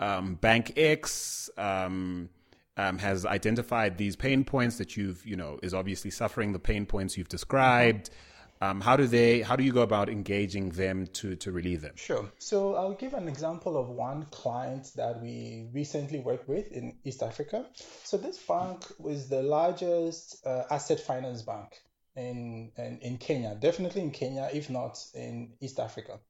um, 0.00 0.34
Bank 0.34 0.72
X 0.76 1.48
um, 1.56 2.28
um, 2.76 2.98
has 2.98 3.24
identified 3.24 3.98
these 3.98 4.16
pain 4.16 4.44
points 4.44 4.78
that 4.78 4.96
you've 4.96 5.24
you 5.24 5.36
know 5.36 5.60
is 5.62 5.74
obviously 5.74 6.10
suffering 6.10 6.52
the 6.52 6.58
pain 6.58 6.86
points 6.86 7.16
you've 7.16 7.28
described. 7.28 8.10
Mm-hmm 8.10 8.28
um, 8.62 8.80
how 8.80 8.96
do 8.96 9.08
they? 9.08 9.40
How 9.40 9.56
do 9.56 9.64
you 9.64 9.72
go 9.72 9.82
about 9.82 10.08
engaging 10.08 10.70
them 10.70 11.08
to 11.18 11.34
to 11.34 11.50
relieve 11.50 11.80
them? 11.80 11.96
Sure. 11.96 12.30
So 12.38 12.76
I'll 12.76 12.94
give 12.94 13.12
an 13.12 13.26
example 13.26 13.76
of 13.76 13.88
one 13.88 14.26
client 14.30 14.92
that 14.94 15.20
we 15.20 15.66
recently 15.72 16.20
worked 16.20 16.48
with 16.48 16.70
in 16.70 16.96
East 17.04 17.24
Africa. 17.24 17.66
So 18.04 18.16
this 18.16 18.38
bank 18.38 18.84
was 19.00 19.28
the 19.28 19.42
largest 19.42 20.46
uh, 20.46 20.62
asset 20.70 21.00
finance 21.00 21.42
bank 21.42 21.70
in, 22.14 22.70
in 22.76 22.98
in 23.02 23.18
Kenya, 23.18 23.56
definitely 23.58 24.02
in 24.02 24.12
Kenya, 24.12 24.48
if 24.52 24.70
not 24.70 24.96
in 25.12 25.54
East 25.60 25.80
Africa. 25.80 26.20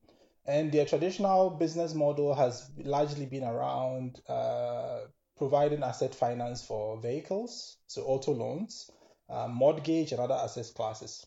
And 0.47 0.73
their 0.73 0.87
traditional 0.87 1.51
business 1.51 1.93
model 1.95 2.35
has 2.35 2.71
largely 2.79 3.27
been 3.27 3.45
around 3.45 4.21
uh, 4.27 5.01
providing 5.37 5.83
asset 5.83 6.15
finance 6.15 6.65
for 6.65 6.99
vehicles, 6.99 7.77
so 7.87 8.03
auto 8.03 8.33
loans, 8.33 8.91
uh, 9.29 9.49
mortgage, 9.49 10.13
and 10.13 10.21
other 10.21 10.35
asset 10.35 10.71
classes. 10.75 11.27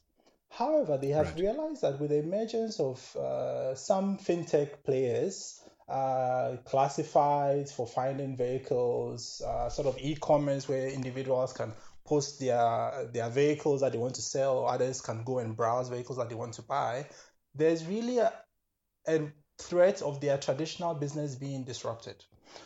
However, 0.56 0.98
they 0.98 1.10
have 1.10 1.28
right. 1.28 1.40
realized 1.40 1.82
that 1.82 2.00
with 2.00 2.12
the 2.12 2.20
emergence 2.20 2.80
of 2.80 3.16
uh, 3.18 3.76
some 3.76 4.18
fintech 4.18 4.84
players, 4.86 5.62
uh, 5.90 6.56
classifieds 6.66 7.74
for 7.74 7.86
finding 7.86 8.38
vehicles, 8.38 9.42
uh, 9.46 9.70
sort 9.70 9.88
of 9.88 9.98
e-commerce 10.00 10.70
where 10.70 10.88
individuals 10.88 11.52
can 11.52 11.74
post 12.06 12.40
their 12.40 13.10
their 13.12 13.30
vehicles 13.30 13.82
that 13.82 13.92
they 13.92 13.98
want 13.98 14.16
to 14.16 14.22
sell, 14.22 14.60
or 14.60 14.72
others 14.72 15.02
can 15.02 15.26
go 15.26 15.40
and 15.40 15.58
browse 15.58 15.90
vehicles 15.90 16.18
that 16.18 16.30
they 16.30 16.36
want 16.36 16.54
to 16.54 16.62
buy. 16.62 17.06
There's 17.54 17.86
really 17.86 18.20
a, 18.20 18.32
a 19.08 19.30
threat 19.60 20.02
of 20.02 20.22
their 20.22 20.38
traditional 20.38 20.94
business 20.94 21.36
being 21.36 21.66
disrupted. 21.66 22.24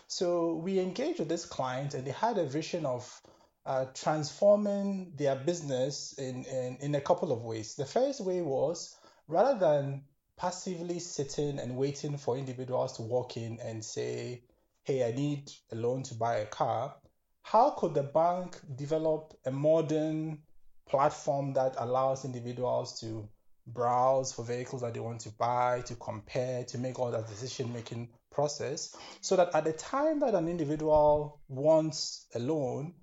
So 0.07 0.55
we 0.55 0.79
engaged 0.79 1.17
with 1.17 1.29
this 1.29 1.45
client, 1.45 1.95
and 1.95 2.05
they 2.05 2.11
had 2.11 2.37
a 2.37 2.45
vision 2.45 2.85
of 2.85 3.19
uh, 3.65 3.85
transforming 3.93 5.13
their 5.15 5.35
business 5.35 6.13
in, 6.17 6.43
in, 6.45 6.77
in 6.81 6.95
a 6.95 7.01
couple 7.01 7.31
of 7.31 7.43
ways. 7.43 7.75
The 7.75 7.85
first 7.85 8.21
way 8.21 8.41
was 8.41 8.95
rather 9.27 9.57
than 9.59 10.03
passively 10.37 10.99
sitting 10.99 11.59
and 11.59 11.75
waiting 11.75 12.17
for 12.17 12.37
individuals 12.37 12.93
to 12.93 13.01
walk 13.01 13.37
in 13.37 13.59
and 13.61 13.83
say, 13.83 14.41
hey, 14.83 15.07
I 15.07 15.11
need 15.11 15.51
a 15.71 15.75
loan 15.75 16.03
to 16.03 16.15
buy 16.15 16.37
a 16.37 16.45
car, 16.45 16.95
how 17.41 17.71
could 17.71 17.93
the 17.93 18.03
bank 18.03 18.59
develop 18.75 19.33
a 19.45 19.51
modern 19.51 20.39
platform 20.87 21.53
that 21.53 21.75
allows 21.77 22.25
individuals 22.25 22.99
to 23.01 23.27
browse 23.67 24.31
for 24.33 24.43
vehicles 24.43 24.81
that 24.81 24.93
they 24.93 24.99
want 24.99 25.21
to 25.21 25.29
buy, 25.31 25.81
to 25.81 25.95
compare, 25.95 26.63
to 26.65 26.77
make 26.77 26.99
all 26.99 27.11
that 27.11 27.27
decision 27.27 27.71
making 27.73 28.09
process, 28.31 28.95
so 29.21 29.35
that 29.35 29.53
at 29.53 29.63
the 29.63 29.73
time 29.73 30.19
that 30.19 30.33
an 30.33 30.47
individual 30.47 31.39
wants 31.47 32.25
a 32.33 32.39
loan, 32.39 32.93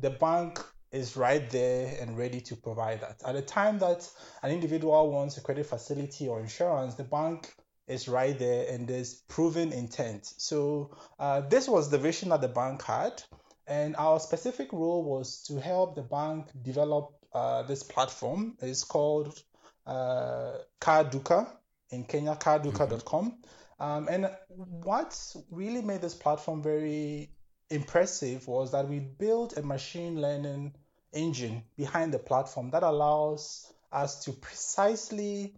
the 0.00 0.10
bank 0.10 0.60
is 0.90 1.16
right 1.16 1.50
there 1.50 1.96
and 2.00 2.16
ready 2.16 2.40
to 2.40 2.56
provide 2.56 3.00
that. 3.02 3.20
At 3.24 3.34
the 3.34 3.42
time 3.42 3.78
that 3.80 4.08
an 4.42 4.50
individual 4.50 5.10
wants 5.10 5.36
a 5.36 5.40
credit 5.40 5.66
facility 5.66 6.28
or 6.28 6.40
insurance, 6.40 6.94
the 6.94 7.04
bank 7.04 7.54
is 7.86 8.08
right 8.08 8.38
there 8.38 8.72
and 8.72 8.86
there's 8.86 9.14
proven 9.28 9.72
intent. 9.72 10.26
So 10.36 10.96
uh, 11.18 11.42
this 11.42 11.68
was 11.68 11.90
the 11.90 11.98
vision 11.98 12.30
that 12.30 12.40
the 12.40 12.48
bank 12.48 12.82
had, 12.82 13.22
and 13.66 13.96
our 13.96 14.20
specific 14.20 14.72
role 14.72 15.04
was 15.04 15.42
to 15.44 15.60
help 15.60 15.94
the 15.94 16.02
bank 16.02 16.46
develop 16.62 17.14
uh, 17.34 17.62
this 17.62 17.82
platform. 17.82 18.56
It's 18.60 18.84
called 18.84 19.42
uh, 19.86 20.52
Carduka 20.80 21.50
in 21.90 22.04
Kenya, 22.04 22.36
carduka.com. 22.36 23.38
Um, 23.80 24.08
and 24.08 24.30
what 24.56 25.36
really 25.50 25.82
made 25.82 26.00
this 26.00 26.14
platform 26.14 26.62
very 26.62 27.30
impressive 27.70 28.46
was 28.46 28.72
that 28.72 28.88
we 28.88 28.98
built 28.98 29.56
a 29.56 29.62
machine 29.62 30.20
learning 30.20 30.74
engine 31.12 31.62
behind 31.76 32.12
the 32.12 32.18
platform 32.18 32.70
that 32.70 32.82
allows 32.82 33.72
us 33.92 34.24
to 34.24 34.32
precisely 34.32 35.54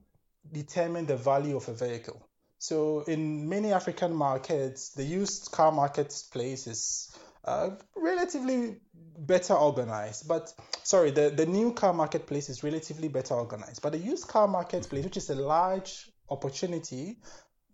determine 0.53 1.07
the 1.07 1.17
value 1.17 1.57
of 1.57 1.69
a 1.69 1.73
vehicle. 1.73 2.27
So, 2.59 3.01
in 3.07 3.49
many 3.49 3.73
African 3.73 4.15
markets, 4.15 4.91
the 4.91 5.05
used 5.05 5.51
car 5.51 5.73
marketplace 5.73 6.67
is 6.67 7.17
uh, 7.45 7.71
relatively 7.97 8.77
better 9.19 9.55
organized. 9.55 10.29
But 10.29 10.53
sorry, 10.83 11.11
the, 11.11 11.31
the 11.31 11.47
new 11.47 11.73
car 11.73 11.95
marketplace 11.95 12.49
is 12.51 12.63
relatively 12.63 13.09
better 13.09 13.35
organized. 13.35 13.81
But 13.81 13.93
the 13.93 13.99
used 13.99 14.29
car 14.29 14.47
marketplace, 14.47 15.05
which 15.05 15.17
is 15.17 15.31
a 15.31 15.35
large 15.35 16.11
opportunity, 16.29 17.17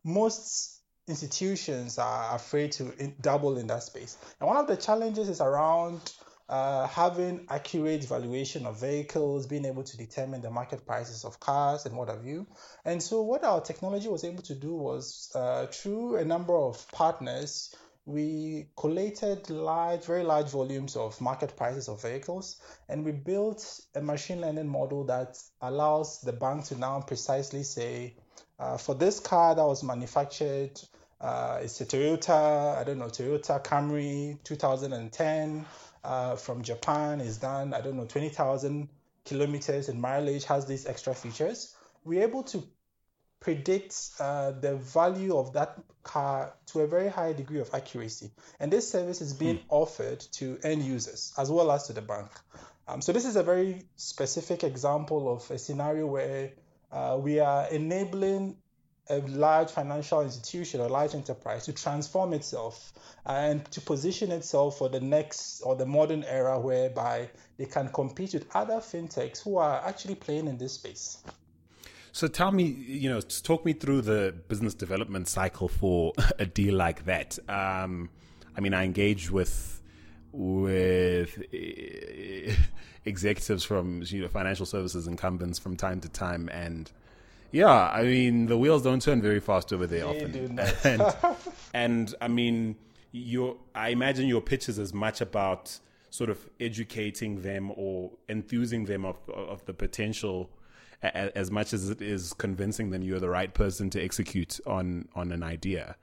most 0.04 0.75
institutions 1.08 1.98
are 1.98 2.34
afraid 2.34 2.72
to 2.72 2.92
in, 2.98 3.14
double 3.20 3.58
in 3.58 3.66
that 3.68 3.82
space. 3.82 4.16
And 4.40 4.48
one 4.48 4.56
of 4.56 4.66
the 4.66 4.76
challenges 4.76 5.28
is 5.28 5.40
around 5.40 6.12
uh, 6.48 6.86
having 6.86 7.46
accurate 7.48 8.04
valuation 8.04 8.66
of 8.66 8.80
vehicles, 8.80 9.46
being 9.46 9.64
able 9.64 9.82
to 9.82 9.96
determine 9.96 10.42
the 10.42 10.50
market 10.50 10.86
prices 10.86 11.24
of 11.24 11.40
cars 11.40 11.86
and 11.86 11.96
what 11.96 12.08
have 12.08 12.24
you. 12.24 12.46
And 12.84 13.02
so, 13.02 13.22
what 13.22 13.44
our 13.44 13.60
technology 13.60 14.08
was 14.08 14.24
able 14.24 14.42
to 14.44 14.54
do 14.54 14.74
was 14.74 15.30
uh, 15.34 15.66
through 15.66 16.16
a 16.16 16.24
number 16.24 16.56
of 16.56 16.86
partners, 16.92 17.74
we 18.04 18.68
collated 18.76 19.50
large, 19.50 20.04
very 20.04 20.22
large 20.22 20.48
volumes 20.48 20.94
of 20.94 21.20
market 21.20 21.56
prices 21.56 21.88
of 21.88 22.00
vehicles, 22.02 22.60
and 22.88 23.04
we 23.04 23.10
built 23.10 23.80
a 23.96 24.00
machine 24.00 24.40
learning 24.40 24.68
model 24.68 25.04
that 25.04 25.36
allows 25.60 26.20
the 26.20 26.32
bank 26.32 26.66
to 26.66 26.78
now 26.78 27.00
precisely 27.00 27.64
say, 27.64 28.14
uh, 28.60 28.76
for 28.76 28.94
this 28.94 29.18
car 29.18 29.56
that 29.56 29.66
was 29.66 29.82
manufactured 29.82 30.80
uh, 31.20 31.60
it's 31.62 31.80
a 31.80 31.86
Toyota, 31.86 32.76
I 32.76 32.84
don't 32.84 32.98
know, 32.98 33.06
Toyota 33.06 33.62
Camry 33.64 34.42
2010 34.44 35.64
uh, 36.04 36.36
from 36.36 36.62
Japan 36.62 37.20
is 37.20 37.38
done, 37.38 37.74
I 37.74 37.80
don't 37.80 37.96
know, 37.96 38.04
20,000 38.04 38.88
kilometers 39.24 39.88
in 39.88 40.00
mileage, 40.00 40.44
has 40.44 40.66
these 40.66 40.86
extra 40.86 41.14
features. 41.14 41.74
We're 42.04 42.22
able 42.22 42.44
to 42.44 42.62
predict 43.40 43.96
uh, 44.20 44.52
the 44.52 44.76
value 44.76 45.36
of 45.36 45.52
that 45.54 45.78
car 46.02 46.54
to 46.66 46.80
a 46.80 46.86
very 46.86 47.08
high 47.08 47.32
degree 47.32 47.60
of 47.60 47.70
accuracy. 47.74 48.30
And 48.60 48.72
this 48.72 48.90
service 48.90 49.20
is 49.20 49.32
being 49.34 49.56
hmm. 49.56 49.66
offered 49.68 50.20
to 50.32 50.58
end 50.62 50.82
users 50.82 51.32
as 51.38 51.50
well 51.50 51.70
as 51.72 51.86
to 51.88 51.92
the 51.92 52.02
bank. 52.02 52.28
Um, 52.88 53.02
so 53.02 53.12
this 53.12 53.24
is 53.24 53.36
a 53.36 53.42
very 53.42 53.82
specific 53.96 54.62
example 54.64 55.32
of 55.32 55.50
a 55.50 55.58
scenario 55.58 56.06
where 56.06 56.52
uh, 56.92 57.18
we 57.20 57.40
are 57.40 57.68
enabling 57.68 58.56
a 59.08 59.18
large 59.20 59.70
financial 59.70 60.20
institution 60.20 60.80
or 60.80 60.88
large 60.88 61.14
enterprise 61.14 61.64
to 61.64 61.72
transform 61.72 62.32
itself 62.32 62.92
and 63.26 63.64
to 63.70 63.80
position 63.80 64.30
itself 64.32 64.78
for 64.78 64.88
the 64.88 65.00
next 65.00 65.60
or 65.62 65.76
the 65.76 65.86
modern 65.86 66.24
era 66.24 66.58
whereby 66.58 67.28
they 67.56 67.66
can 67.66 67.88
compete 67.88 68.34
with 68.34 68.46
other 68.54 68.74
fintechs 68.76 69.42
who 69.42 69.56
are 69.58 69.80
actually 69.86 70.14
playing 70.14 70.48
in 70.48 70.58
this 70.58 70.72
space. 70.72 71.18
So 72.12 72.28
tell 72.28 72.50
me, 72.50 72.64
you 72.64 73.10
know, 73.10 73.20
talk 73.20 73.64
me 73.64 73.74
through 73.74 74.00
the 74.02 74.34
business 74.48 74.74
development 74.74 75.28
cycle 75.28 75.68
for 75.68 76.14
a 76.38 76.46
deal 76.46 76.74
like 76.74 77.04
that. 77.04 77.38
Um, 77.48 78.08
I 78.56 78.60
mean, 78.60 78.74
I 78.74 78.84
engage 78.84 79.30
with 79.30 79.82
with 80.32 81.42
executives 83.04 83.64
from 83.64 84.02
you 84.06 84.22
know 84.22 84.28
financial 84.28 84.66
services 84.66 85.06
incumbents 85.06 85.58
from 85.58 85.76
time 85.76 86.00
to 86.00 86.08
time, 86.08 86.48
and 86.48 86.90
yeah, 87.56 87.90
I 87.90 88.02
mean 88.02 88.46
the 88.46 88.58
wheels 88.58 88.82
don't 88.82 89.00
turn 89.00 89.22
very 89.22 89.40
fast 89.40 89.72
over 89.72 89.86
there 89.86 90.04
they 90.12 90.24
often. 90.24 90.58
and, 90.84 91.16
and 91.74 92.14
I 92.20 92.28
mean, 92.28 92.76
your 93.12 93.56
I 93.74 93.88
imagine 93.88 94.26
your 94.26 94.42
pitch 94.42 94.68
is 94.68 94.78
as 94.78 94.92
much 94.92 95.20
about 95.20 95.78
sort 96.10 96.30
of 96.30 96.38
educating 96.60 97.42
them 97.42 97.72
or 97.76 98.10
enthusing 98.28 98.84
them 98.84 99.04
of 99.04 99.16
of 99.30 99.64
the 99.64 99.72
potential 99.72 100.50
as 101.02 101.50
much 101.50 101.72
as 101.72 101.90
it 101.90 102.00
is 102.00 102.32
convincing 102.32 102.90
them 102.90 103.02
you're 103.02 103.20
the 103.20 103.28
right 103.28 103.52
person 103.54 103.90
to 103.90 104.02
execute 104.02 104.60
on 104.66 105.08
on 105.14 105.32
an 105.32 105.42
idea. 105.42 105.96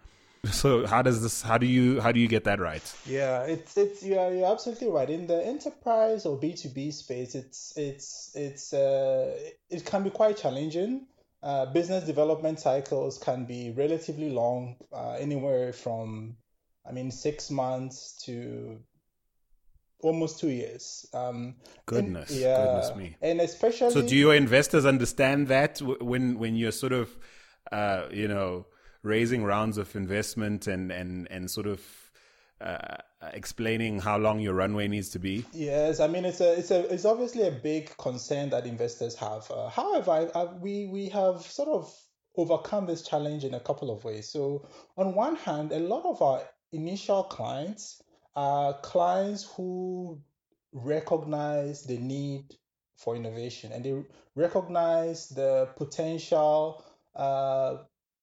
So 0.51 0.85
how 0.85 1.01
does 1.01 1.21
this? 1.21 1.41
How 1.41 1.57
do 1.57 1.65
you 1.65 2.01
how 2.01 2.11
do 2.11 2.19
you 2.19 2.27
get 2.27 2.43
that 2.43 2.59
right? 2.59 2.83
Yeah, 3.05 3.43
it's 3.43 3.77
it's 3.77 4.03
you're 4.03 4.33
you're 4.33 4.51
absolutely 4.51 4.89
right. 4.89 5.09
In 5.09 5.27
the 5.27 5.45
enterprise 5.45 6.25
or 6.25 6.37
B 6.37 6.53
two 6.53 6.69
B 6.69 6.91
space, 6.91 7.33
it's 7.33 7.73
it's 7.77 8.31
it's 8.35 8.73
uh, 8.73 9.37
it 9.69 9.85
can 9.85 10.03
be 10.03 10.09
quite 10.09 10.35
challenging. 10.35 11.05
Uh, 11.43 11.65
business 11.65 12.05
development 12.05 12.57
cycles 12.57 13.17
can 13.17 13.43
be 13.43 13.71
relatively 13.71 14.29
long, 14.29 14.77
uh, 14.93 15.17
anywhere 15.19 15.73
from, 15.73 16.37
I 16.87 16.93
mean, 16.93 17.11
six 17.11 17.51
months 17.51 18.13
to 18.25 18.79
almost 19.99 20.39
two 20.39 20.49
years. 20.49 21.05
Um, 21.13 21.55
goodness, 21.85 22.29
and, 22.31 22.39
yeah, 22.39 22.63
goodness 22.63 22.95
me. 22.95 23.17
And 23.21 23.41
especially, 23.41 23.91
so 23.91 24.07
do 24.07 24.15
your 24.15 24.35
investors 24.35 24.85
understand 24.85 25.49
that 25.49 25.81
when 25.81 26.39
when 26.39 26.55
you're 26.55 26.71
sort 26.71 26.93
of, 26.93 27.09
uh, 27.73 28.05
you 28.09 28.29
know, 28.29 28.67
raising 29.01 29.43
rounds 29.43 29.77
of 29.77 29.93
investment 29.97 30.67
and 30.67 30.91
and 30.91 31.27
and 31.29 31.51
sort 31.51 31.67
of 31.67 31.81
uh, 32.61 32.97
explaining 33.33 33.99
how 33.99 34.17
long 34.17 34.39
your 34.39 34.53
runway 34.53 34.87
needs 34.87 35.09
to 35.09 35.19
be? 35.19 35.45
Yes, 35.53 35.99
I 35.99 36.07
mean 36.07 36.25
it's 36.25 36.41
a 36.41 36.57
it's 36.57 36.71
a 36.71 36.93
it's 36.93 37.05
obviously 37.05 37.47
a 37.47 37.51
big 37.51 37.95
concern 37.97 38.49
that 38.49 38.65
investors 38.65 39.15
have. 39.15 39.49
Uh, 39.49 39.69
however, 39.69 40.11
I, 40.11 40.39
I, 40.39 40.43
we 40.45 40.87
we 40.91 41.09
have 41.09 41.41
sort 41.41 41.69
of 41.69 41.93
overcome 42.35 42.85
this 42.87 43.03
challenge 43.03 43.43
in 43.43 43.53
a 43.53 43.59
couple 43.59 43.91
of 43.91 44.03
ways. 44.03 44.29
So 44.29 44.67
on 44.97 45.13
one 45.13 45.35
hand, 45.35 45.71
a 45.71 45.79
lot 45.79 46.05
of 46.05 46.21
our 46.21 46.41
initial 46.71 47.23
clients 47.23 48.01
are 48.35 48.73
clients 48.81 49.43
who 49.55 50.19
recognize 50.71 51.83
the 51.83 51.97
need 51.97 52.55
for 52.97 53.15
innovation 53.15 53.71
and 53.71 53.83
they 53.83 54.03
recognize 54.35 55.29
the 55.29 55.69
potential 55.75 56.83
uh, 57.15 57.77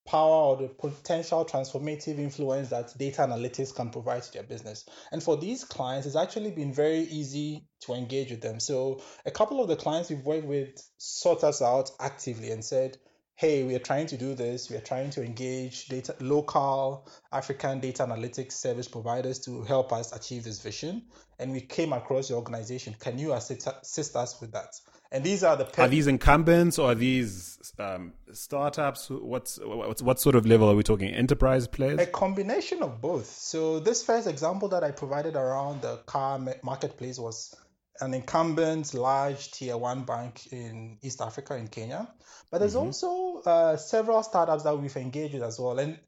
power 0.05 0.29
or 0.29 0.57
the 0.57 0.67
potential 0.67 1.45
transformative 1.45 2.17
influence 2.17 2.69
that 2.69 2.97
data 2.97 3.21
analytics 3.21 3.73
can 3.73 3.89
provide 3.89 4.23
to 4.23 4.33
their 4.33 4.43
business. 4.43 4.85
And 5.11 5.21
for 5.21 5.37
these 5.37 5.63
clients, 5.63 6.07
it's 6.07 6.15
actually 6.15 6.51
been 6.51 6.73
very 6.73 6.99
easy 6.99 7.67
to 7.81 7.93
engage 7.93 8.31
with 8.31 8.41
them. 8.41 8.59
So 8.59 9.01
a 9.25 9.31
couple 9.31 9.61
of 9.61 9.67
the 9.67 9.75
clients 9.75 10.09
we've 10.09 10.25
worked 10.25 10.47
with 10.47 10.69
sought 10.97 11.43
us 11.43 11.61
out 11.61 11.91
actively 11.99 12.51
and 12.51 12.63
said, 12.63 12.97
hey, 13.35 13.63
we 13.63 13.75
are 13.75 13.79
trying 13.79 14.07
to 14.07 14.17
do 14.17 14.35
this. 14.35 14.69
We 14.69 14.77
are 14.77 14.81
trying 14.81 15.09
to 15.11 15.23
engage 15.23 15.87
data, 15.87 16.15
local 16.19 17.09
African 17.31 17.79
data 17.79 18.03
analytics 18.03 18.53
service 18.53 18.87
providers 18.87 19.39
to 19.39 19.63
help 19.63 19.91
us 19.93 20.13
achieve 20.13 20.43
this 20.43 20.61
vision. 20.61 21.03
And 21.39 21.51
we 21.51 21.61
came 21.61 21.91
across 21.91 22.29
your 22.29 22.37
organization. 22.37 22.95
Can 22.99 23.17
you 23.17 23.33
assist, 23.33 23.67
assist 23.67 24.15
us 24.15 24.39
with 24.39 24.51
that? 24.51 24.75
And 25.13 25.23
these 25.23 25.43
are 25.43 25.57
the 25.57 25.81
are 25.81 25.89
these 25.89 26.07
incumbents 26.07 26.79
or 26.79 26.91
are 26.91 26.95
these 26.95 27.73
um, 27.79 28.13
startups? 28.31 29.09
What's, 29.09 29.59
what's 29.61 30.01
what 30.01 30.21
sort 30.21 30.35
of 30.35 30.45
level 30.45 30.69
are 30.69 30.75
we 30.75 30.83
talking? 30.83 31.09
Enterprise 31.09 31.67
players? 31.67 31.99
A 31.99 32.05
combination 32.05 32.81
of 32.81 33.01
both. 33.01 33.25
So 33.25 33.79
this 33.79 34.03
first 34.03 34.25
example 34.25 34.69
that 34.69 34.85
I 34.85 34.91
provided 34.91 35.35
around 35.35 35.81
the 35.81 35.97
car 36.05 36.39
marketplace 36.63 37.19
was 37.19 37.53
an 37.99 38.13
incumbent 38.13 38.93
large 38.93 39.51
tier 39.51 39.77
one 39.77 40.03
bank 40.03 40.47
in 40.51 40.97
East 41.01 41.21
Africa 41.21 41.55
in 41.55 41.67
Kenya. 41.67 42.07
But 42.49 42.59
there's 42.59 42.75
mm-hmm. 42.75 42.87
also 42.87 43.41
uh, 43.49 43.77
several 43.77 44.23
startups 44.23 44.63
that 44.63 44.77
we've 44.77 44.95
engaged 44.95 45.33
with 45.33 45.43
as 45.43 45.59
well. 45.59 45.77
And 45.79 45.99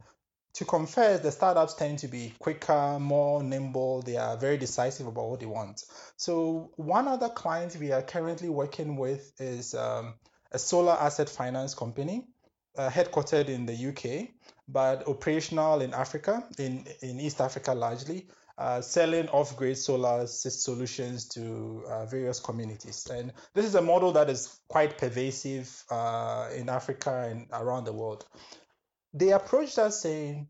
to 0.56 0.66
confess, 0.66 1.22
the 1.22 1.32
startups 1.32 1.74
tend 1.74 2.00
to 2.00 2.08
be 2.08 2.34
quicker, 2.40 3.00
more 3.00 3.42
nimble. 3.42 4.02
They 4.04 4.18
are 4.18 4.38
very 4.38 4.58
decisive 4.58 5.08
about 5.08 5.30
what 5.30 5.40
they 5.40 5.46
want. 5.46 5.84
So 6.16 6.72
one 6.76 7.08
other 7.08 7.30
client 7.30 7.76
we 7.80 7.92
are 7.92 8.04
currently 8.04 8.50
working 8.50 8.96
with 8.96 9.34
is 9.40 9.74
um, 9.74 10.16
a 10.52 10.60
solar 10.60 10.94
asset 10.94 11.30
finance 11.30 11.74
company, 11.74 12.28
uh, 12.78 12.90
headquartered 12.90 13.50
in 13.50 13.66
the 13.66 13.74
UK, 13.74 14.30
but 14.68 15.08
operational 15.08 15.82
in 15.82 15.94
Africa, 15.94 16.44
in 16.60 16.86
in 17.02 17.20
East 17.20 17.42
Africa 17.42 17.74
largely 17.74 18.28
uh, 18.58 18.82
selling 18.82 19.28
off-grid 19.30 19.78
solar 19.78 20.28
solutions 20.28 21.26
to 21.30 21.84
uh, 21.90 22.06
various 22.06 22.40
communities. 22.40 23.08
And 23.10 23.34
this 23.54 23.66
is 23.66 23.76
a 23.76 23.82
model 23.82 24.12
that 24.14 24.30
is 24.30 24.60
quite 24.68 24.98
pervasive 24.98 25.84
uh, 25.90 26.50
in 26.56 26.70
Africa 26.70 27.28
and 27.30 27.48
around 27.52 27.86
the 27.86 27.94
world. 27.94 28.26
They 29.14 29.32
approached 29.32 29.78
us 29.78 30.02
saying, 30.02 30.48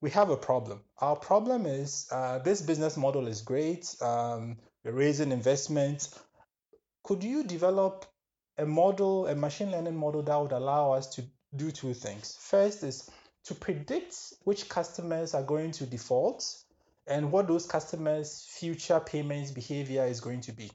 we 0.00 0.10
have 0.10 0.30
a 0.30 0.36
problem. 0.36 0.82
Our 0.98 1.16
problem 1.16 1.64
is 1.64 2.06
uh, 2.10 2.38
this 2.40 2.60
business 2.60 2.96
model 2.96 3.26
is 3.26 3.40
great. 3.40 3.94
Um, 4.02 4.56
we're 4.84 4.92
raising 4.92 5.32
investment. 5.32 6.08
Could 7.04 7.24
you 7.24 7.44
develop 7.44 8.04
a 8.58 8.66
model, 8.66 9.26
a 9.26 9.34
machine 9.34 9.70
learning 9.70 9.96
model 9.96 10.22
that 10.22 10.36
would 10.36 10.52
allow 10.52 10.92
us 10.92 11.14
to 11.14 11.24
do 11.56 11.70
two 11.70 11.94
things? 11.94 12.36
First 12.38 12.82
is 12.82 13.10
to 13.44 13.54
predict 13.54 14.16
which 14.42 14.68
customers 14.68 15.34
are 15.34 15.42
going 15.42 15.70
to 15.72 15.86
default 15.86 16.63
and 17.06 17.30
what 17.30 17.48
those 17.48 17.66
customers' 17.66 18.46
future 18.48 19.00
payments 19.00 19.50
behavior 19.50 20.04
is 20.04 20.20
going 20.20 20.40
to 20.42 20.52
be. 20.52 20.70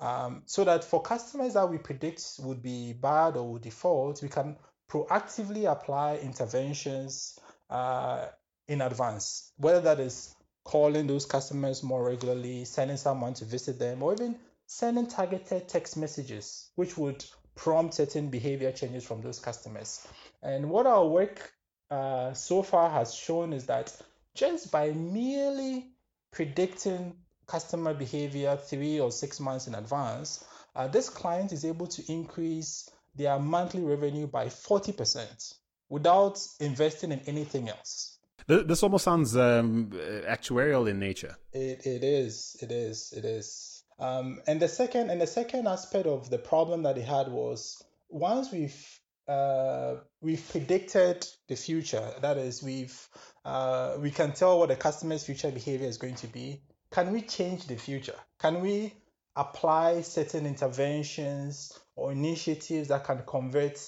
Um, 0.00 0.42
so 0.46 0.64
that 0.64 0.84
for 0.84 1.02
customers 1.02 1.54
that 1.54 1.68
we 1.68 1.78
predict 1.78 2.22
would 2.40 2.62
be 2.62 2.92
bad 2.92 3.36
or 3.36 3.52
would 3.52 3.62
default, 3.62 4.22
we 4.22 4.28
can 4.28 4.56
proactively 4.88 5.70
apply 5.70 6.16
interventions 6.16 7.38
uh, 7.68 8.26
in 8.68 8.80
advance, 8.80 9.52
whether 9.56 9.80
that 9.80 10.00
is 10.00 10.34
calling 10.64 11.06
those 11.06 11.26
customers 11.26 11.82
more 11.82 12.04
regularly, 12.04 12.64
sending 12.64 12.96
someone 12.96 13.34
to 13.34 13.44
visit 13.44 13.78
them, 13.78 14.02
or 14.02 14.12
even 14.12 14.36
sending 14.66 15.06
targeted 15.06 15.66
text 15.68 15.96
messages, 15.96 16.70
which 16.76 16.96
would 16.96 17.24
prompt 17.54 17.94
certain 17.94 18.28
behavior 18.28 18.70
changes 18.70 19.04
from 19.04 19.20
those 19.20 19.40
customers. 19.40 20.06
And 20.42 20.70
what 20.70 20.86
our 20.86 21.06
work 21.06 21.52
uh, 21.90 22.34
so 22.34 22.62
far 22.62 22.90
has 22.90 23.14
shown 23.14 23.52
is 23.52 23.66
that 23.66 23.96
just 24.38 24.70
by 24.70 24.92
merely 24.92 25.90
predicting 26.30 27.12
customer 27.46 27.92
behavior 27.92 28.56
three 28.56 29.00
or 29.00 29.10
six 29.10 29.40
months 29.40 29.66
in 29.66 29.74
advance, 29.74 30.44
uh, 30.76 30.86
this 30.86 31.08
client 31.08 31.52
is 31.52 31.64
able 31.64 31.88
to 31.88 32.02
increase 32.12 32.88
their 33.16 33.38
monthly 33.40 33.82
revenue 33.82 34.28
by 34.28 34.46
40% 34.46 35.54
without 35.88 36.40
investing 36.60 37.10
in 37.10 37.20
anything 37.26 37.68
else. 37.68 38.18
This 38.46 38.82
almost 38.82 39.04
sounds 39.04 39.36
um, 39.36 39.90
actuarial 39.90 40.88
in 40.88 41.00
nature. 41.00 41.36
It, 41.52 41.84
it 41.84 42.04
is. 42.04 42.56
It 42.62 42.70
is. 42.70 43.12
It 43.16 43.24
is. 43.24 43.82
Um, 43.98 44.40
and 44.46 44.60
the 44.60 44.68
second 44.68 45.10
and 45.10 45.20
the 45.20 45.26
second 45.26 45.66
aspect 45.66 46.06
of 46.06 46.30
the 46.30 46.38
problem 46.38 46.84
that 46.84 46.96
he 46.96 47.02
had 47.02 47.28
was 47.28 47.82
once 48.08 48.52
we've 48.52 49.00
uh, 49.28 49.96
we've 50.22 50.48
predicted 50.50 51.26
the 51.48 51.56
future. 51.56 52.12
That 52.22 52.38
is, 52.38 52.62
we've 52.62 52.96
uh, 53.44 53.96
we 54.00 54.10
can 54.10 54.32
tell 54.32 54.58
what 54.58 54.70
the 54.70 54.76
customer's 54.76 55.24
future 55.24 55.50
behavior 55.50 55.86
is 55.86 55.98
going 55.98 56.16
to 56.16 56.26
be. 56.26 56.62
Can 56.90 57.12
we 57.12 57.22
change 57.22 57.66
the 57.66 57.76
future? 57.76 58.16
Can 58.38 58.60
we 58.62 58.94
apply 59.36 60.00
certain 60.00 60.46
interventions 60.46 61.78
or 61.94 62.12
initiatives 62.12 62.88
that 62.88 63.04
can 63.04 63.22
convert 63.26 63.78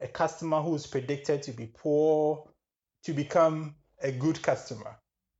a 0.00 0.06
customer 0.06 0.60
who's 0.60 0.86
predicted 0.86 1.42
to 1.44 1.52
be 1.52 1.66
poor 1.66 2.48
to 3.04 3.12
become 3.12 3.74
a 4.02 4.12
good 4.12 4.42
customer? 4.42 4.98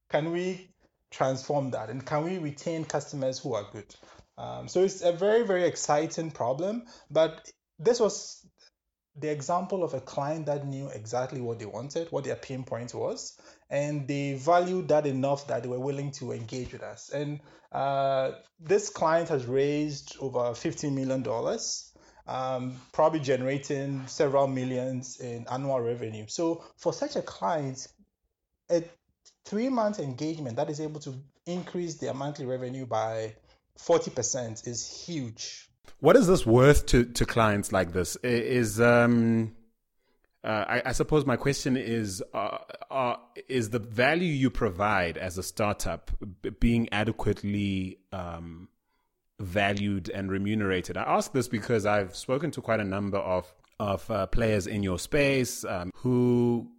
Can 0.09 0.33
we 0.33 0.75
transform 1.11 1.71
that? 1.73 1.91
And 1.91 2.05
can 2.05 2.25
we 2.25 2.39
retain 2.39 2.85
customers 2.85 3.39
who 3.39 3.55
are 3.55 3.67
good? 3.71 3.95
Um, 4.39 4.69
so 4.69 4.83
it's 4.83 5.03
a 5.03 5.13
very, 5.13 5.43
very 5.43 5.65
exciting 5.65 6.31
problem. 6.31 6.85
But 7.11 7.51
this 7.79 8.01
was 8.01 8.45
the 9.17 9.31
example 9.31 9.83
of 9.83 9.95
a 9.95 10.01
client 10.01 10.47
that 10.47 10.67
knew 10.67 10.89
exactly 10.89 11.41
what 11.41 11.59
they 11.59 11.67
wanted, 11.67 12.11
what 12.11 12.25
their 12.25 12.37
pain 12.37 12.65
point 12.65 12.95
was, 12.95 13.39
and 13.69 14.07
they 14.07 14.35
valued 14.35 14.89
that 14.89 15.07
enough 15.07 15.47
that 15.49 15.63
they 15.63 15.69
were 15.69 15.81
willing 15.81 16.11
to 16.13 16.33
engage 16.33 16.73
with 16.73 16.83
us. 16.83 17.11
And 17.11 17.41
uh, 17.73 18.33
this 18.61 18.89
client 18.89 19.29
has 19.29 19.47
raised 19.47 20.17
over 20.21 20.39
$15 20.39 20.93
million, 20.93 21.25
um, 22.27 22.77
probably 22.93 23.21
generating 23.21 24.07
several 24.07 24.47
millions 24.47 25.21
in 25.21 25.47
annual 25.51 25.81
revenue. 25.81 26.27
So 26.29 26.65
for 26.77 26.93
such 26.93 27.17
a 27.17 27.23
client, 27.23 27.89
a 28.71 28.85
three 29.45 29.69
month 29.69 29.99
engagement 29.99 30.57
that 30.57 30.71
is 30.71 30.81
able 30.81 31.01
to 31.01 31.15
increase 31.47 31.97
their 31.97 32.15
monthly 32.15 32.47
revenue 32.47 32.87
by 32.87 33.35
40% 33.79 34.67
is 34.67 35.05
huge. 35.07 35.70
What 36.01 36.17
is 36.17 36.27
this 36.27 36.47
worth 36.47 36.87
to, 36.87 37.05
to 37.05 37.27
clients 37.27 37.73
like 37.73 37.93
this? 37.93 38.17
Is 38.23 38.81
um, 38.81 39.55
uh, 40.43 40.65
I, 40.67 40.83
I, 40.87 40.93
suppose 40.93 41.27
my 41.27 41.37
question 41.37 41.77
is: 41.77 42.23
uh, 42.33 42.59
uh, 42.91 43.17
Is 43.49 43.69
the 43.69 43.79
value 43.79 44.33
you 44.33 44.49
provide 44.49 45.19
as 45.19 45.37
a 45.37 45.43
startup 45.43 46.11
being 46.59 46.89
adequately 46.91 47.99
um, 48.13 48.69
valued 49.39 50.09
and 50.09 50.31
remunerated? 50.31 50.97
I 50.97 51.03
ask 51.03 51.33
this 51.33 51.49
because 51.49 51.85
I've 51.85 52.17
spoken 52.17 52.51
to 52.53 52.63
quite 52.63 52.81
a 52.81 52.85
number 52.85 53.19
of 53.19 53.53
of 53.79 54.11
uh, 54.11 54.27
players 54.27 54.67
in 54.67 54.83
your 54.83 54.99
space 54.99 55.65
um, 55.65 55.91
who 55.95 56.71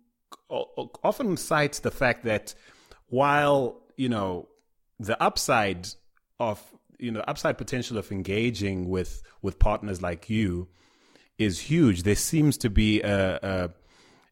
often 0.50 1.38
cite 1.38 1.74
the 1.84 1.92
fact 1.92 2.26
that 2.26 2.56
while 3.08 3.82
you 3.98 4.10
know 4.10 4.48
the 5.00 5.22
upside 5.22 5.88
of 6.40 6.60
you 7.02 7.12
know 7.12 7.20
the 7.20 7.30
upside 7.30 7.58
potential 7.58 7.98
of 7.98 8.12
engaging 8.12 8.90
with 8.90 9.24
with 9.42 9.60
partners 9.60 10.02
like 10.02 10.30
you 10.30 10.68
is 11.38 11.60
huge. 11.60 12.04
There 12.04 12.16
seems 12.16 12.58
to 12.58 12.70
be 12.70 13.02
a, 13.02 13.40
a 13.42 13.70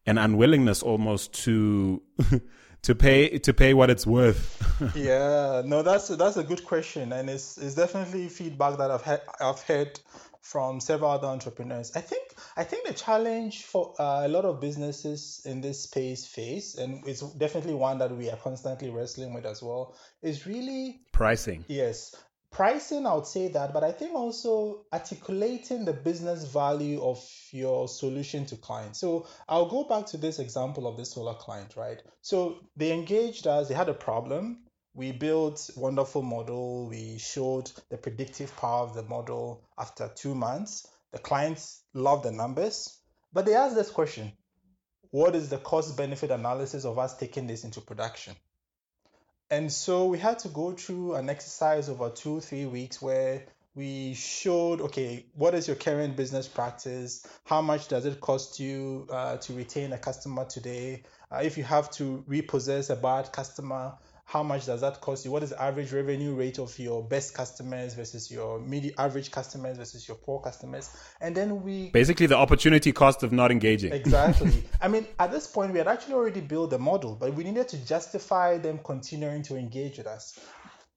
an 0.06 0.18
unwillingness 0.18 0.82
almost 0.82 1.32
to 1.44 2.02
to 2.82 2.94
pay 2.94 3.38
to 3.38 3.52
pay 3.52 3.74
what 3.74 3.90
it's 3.90 4.06
worth. 4.06 4.92
yeah, 4.94 5.62
no, 5.64 5.82
that's 5.82 6.08
that's 6.08 6.36
a 6.36 6.44
good 6.44 6.64
question, 6.64 7.12
and 7.12 7.28
it's 7.28 7.58
it's 7.58 7.74
definitely 7.74 8.28
feedback 8.28 8.78
that 8.78 8.90
I've 8.90 9.02
had 9.02 9.22
I've 9.40 9.60
heard 9.62 10.00
from 10.42 10.80
several 10.80 11.10
other 11.10 11.28
entrepreneurs. 11.28 11.92
I 11.94 12.00
think 12.00 12.34
I 12.56 12.64
think 12.64 12.86
the 12.86 12.94
challenge 12.94 13.64
for 13.64 13.94
uh, 13.98 14.26
a 14.26 14.28
lot 14.28 14.44
of 14.44 14.60
businesses 14.60 15.42
in 15.44 15.60
this 15.60 15.82
space 15.82 16.26
face, 16.26 16.76
and 16.76 17.06
it's 17.06 17.20
definitely 17.20 17.74
one 17.74 17.98
that 17.98 18.16
we 18.16 18.30
are 18.30 18.36
constantly 18.36 18.90
wrestling 18.90 19.34
with 19.34 19.44
as 19.44 19.62
well, 19.62 19.94
is 20.22 20.46
really 20.46 21.02
pricing. 21.12 21.64
Yes, 21.68 22.14
pricing. 22.50 23.06
I 23.06 23.14
would 23.14 23.26
say 23.26 23.48
that, 23.48 23.72
but 23.72 23.84
I 23.84 23.92
think 23.92 24.14
also 24.14 24.86
articulating 24.92 25.84
the 25.84 25.92
business 25.92 26.44
value 26.44 27.02
of 27.02 27.24
your 27.52 27.88
solution 27.88 28.46
to 28.46 28.56
clients. 28.56 28.98
So 29.00 29.26
I'll 29.48 29.68
go 29.68 29.84
back 29.84 30.06
to 30.06 30.16
this 30.16 30.38
example 30.38 30.86
of 30.86 30.96
this 30.96 31.12
solar 31.12 31.34
client, 31.34 31.76
right? 31.76 32.02
So 32.22 32.60
they 32.76 32.92
engaged 32.92 33.46
us. 33.46 33.68
They 33.68 33.74
had 33.74 33.88
a 33.88 33.94
problem 33.94 34.64
we 34.94 35.12
built 35.12 35.70
wonderful 35.76 36.22
model 36.22 36.88
we 36.88 37.16
showed 37.18 37.70
the 37.90 37.96
predictive 37.96 38.54
power 38.56 38.82
of 38.82 38.94
the 38.94 39.02
model 39.04 39.62
after 39.78 40.10
two 40.16 40.34
months 40.34 40.86
the 41.12 41.18
clients 41.18 41.82
loved 41.94 42.24
the 42.24 42.32
numbers 42.32 42.98
but 43.32 43.46
they 43.46 43.54
asked 43.54 43.76
this 43.76 43.90
question 43.90 44.32
what 45.10 45.34
is 45.34 45.48
the 45.48 45.58
cost 45.58 45.96
benefit 45.96 46.30
analysis 46.30 46.84
of 46.84 46.98
us 46.98 47.16
taking 47.16 47.46
this 47.46 47.64
into 47.64 47.80
production 47.80 48.34
and 49.50 49.70
so 49.72 50.06
we 50.06 50.18
had 50.18 50.38
to 50.40 50.48
go 50.48 50.72
through 50.72 51.14
an 51.14 51.28
exercise 51.28 51.88
over 51.88 52.10
two 52.10 52.40
three 52.40 52.66
weeks 52.66 53.02
where 53.02 53.44
we 53.74 54.14
showed 54.14 54.80
okay 54.80 55.24
what 55.34 55.54
is 55.54 55.66
your 55.66 55.76
current 55.76 56.16
business 56.16 56.48
practice? 56.48 57.26
How 57.44 57.62
much 57.62 57.88
does 57.88 58.04
it 58.04 58.20
cost 58.20 58.60
you 58.60 59.06
uh, 59.10 59.36
to 59.38 59.52
retain 59.52 59.92
a 59.92 59.98
customer 59.98 60.44
today? 60.44 61.04
Uh, 61.30 61.40
if 61.42 61.56
you 61.56 61.64
have 61.64 61.90
to 61.92 62.24
repossess 62.26 62.90
a 62.90 62.96
bad 62.96 63.32
customer 63.32 63.94
how 64.30 64.44
much 64.44 64.66
does 64.66 64.80
that 64.80 65.00
cost 65.00 65.24
you? 65.24 65.32
What 65.32 65.42
is 65.42 65.50
the 65.50 65.60
average 65.60 65.92
revenue 65.92 66.36
rate 66.36 66.60
of 66.60 66.78
your 66.78 67.02
best 67.02 67.34
customers 67.34 67.94
versus 67.94 68.30
your 68.30 68.60
mid 68.60 68.94
average 68.96 69.32
customers 69.32 69.76
versus 69.76 70.06
your 70.06 70.18
poor 70.18 70.40
customers? 70.40 70.96
And 71.20 71.34
then 71.34 71.64
we 71.64 71.90
basically 71.90 72.26
the 72.26 72.36
opportunity 72.36 72.92
cost 72.92 73.24
of 73.24 73.32
not 73.32 73.50
engaging. 73.50 73.92
Exactly. 73.92 74.62
I 74.80 74.86
mean, 74.86 75.08
at 75.18 75.32
this 75.32 75.48
point, 75.48 75.72
we 75.72 75.78
had 75.78 75.88
actually 75.88 76.14
already 76.14 76.42
built 76.42 76.70
the 76.70 76.78
model, 76.78 77.16
but 77.16 77.34
we 77.34 77.42
needed 77.42 77.66
to 77.70 77.84
justify 77.84 78.56
them 78.56 78.78
continuing 78.84 79.42
to 79.42 79.56
engage 79.56 79.98
with 79.98 80.06
us. 80.06 80.38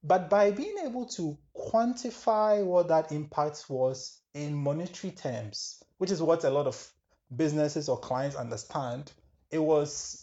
But 0.04 0.30
by 0.30 0.52
being 0.52 0.76
able 0.86 1.08
to 1.18 1.36
quantify 1.58 2.64
what 2.64 2.90
that 2.90 3.12
impact 3.12 3.66
was 3.68 4.22
in 4.36 4.54
monetary 4.54 5.12
terms, 5.12 5.82
which 5.98 6.12
is 6.12 6.22
what 6.22 6.44
a 6.44 6.52
lot 6.52 6.68
of 6.68 6.88
businesses 7.36 7.90
or 7.90 7.98
clients 7.98 8.36
understand, 8.36 9.12
it 9.50 9.58
was 9.58 10.23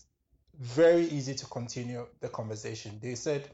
very 0.61 1.05
easy 1.05 1.35
to 1.35 1.47
continue 1.47 2.07
the 2.21 2.29
conversation. 2.29 2.99
They 3.03 3.15
said, 3.15 3.49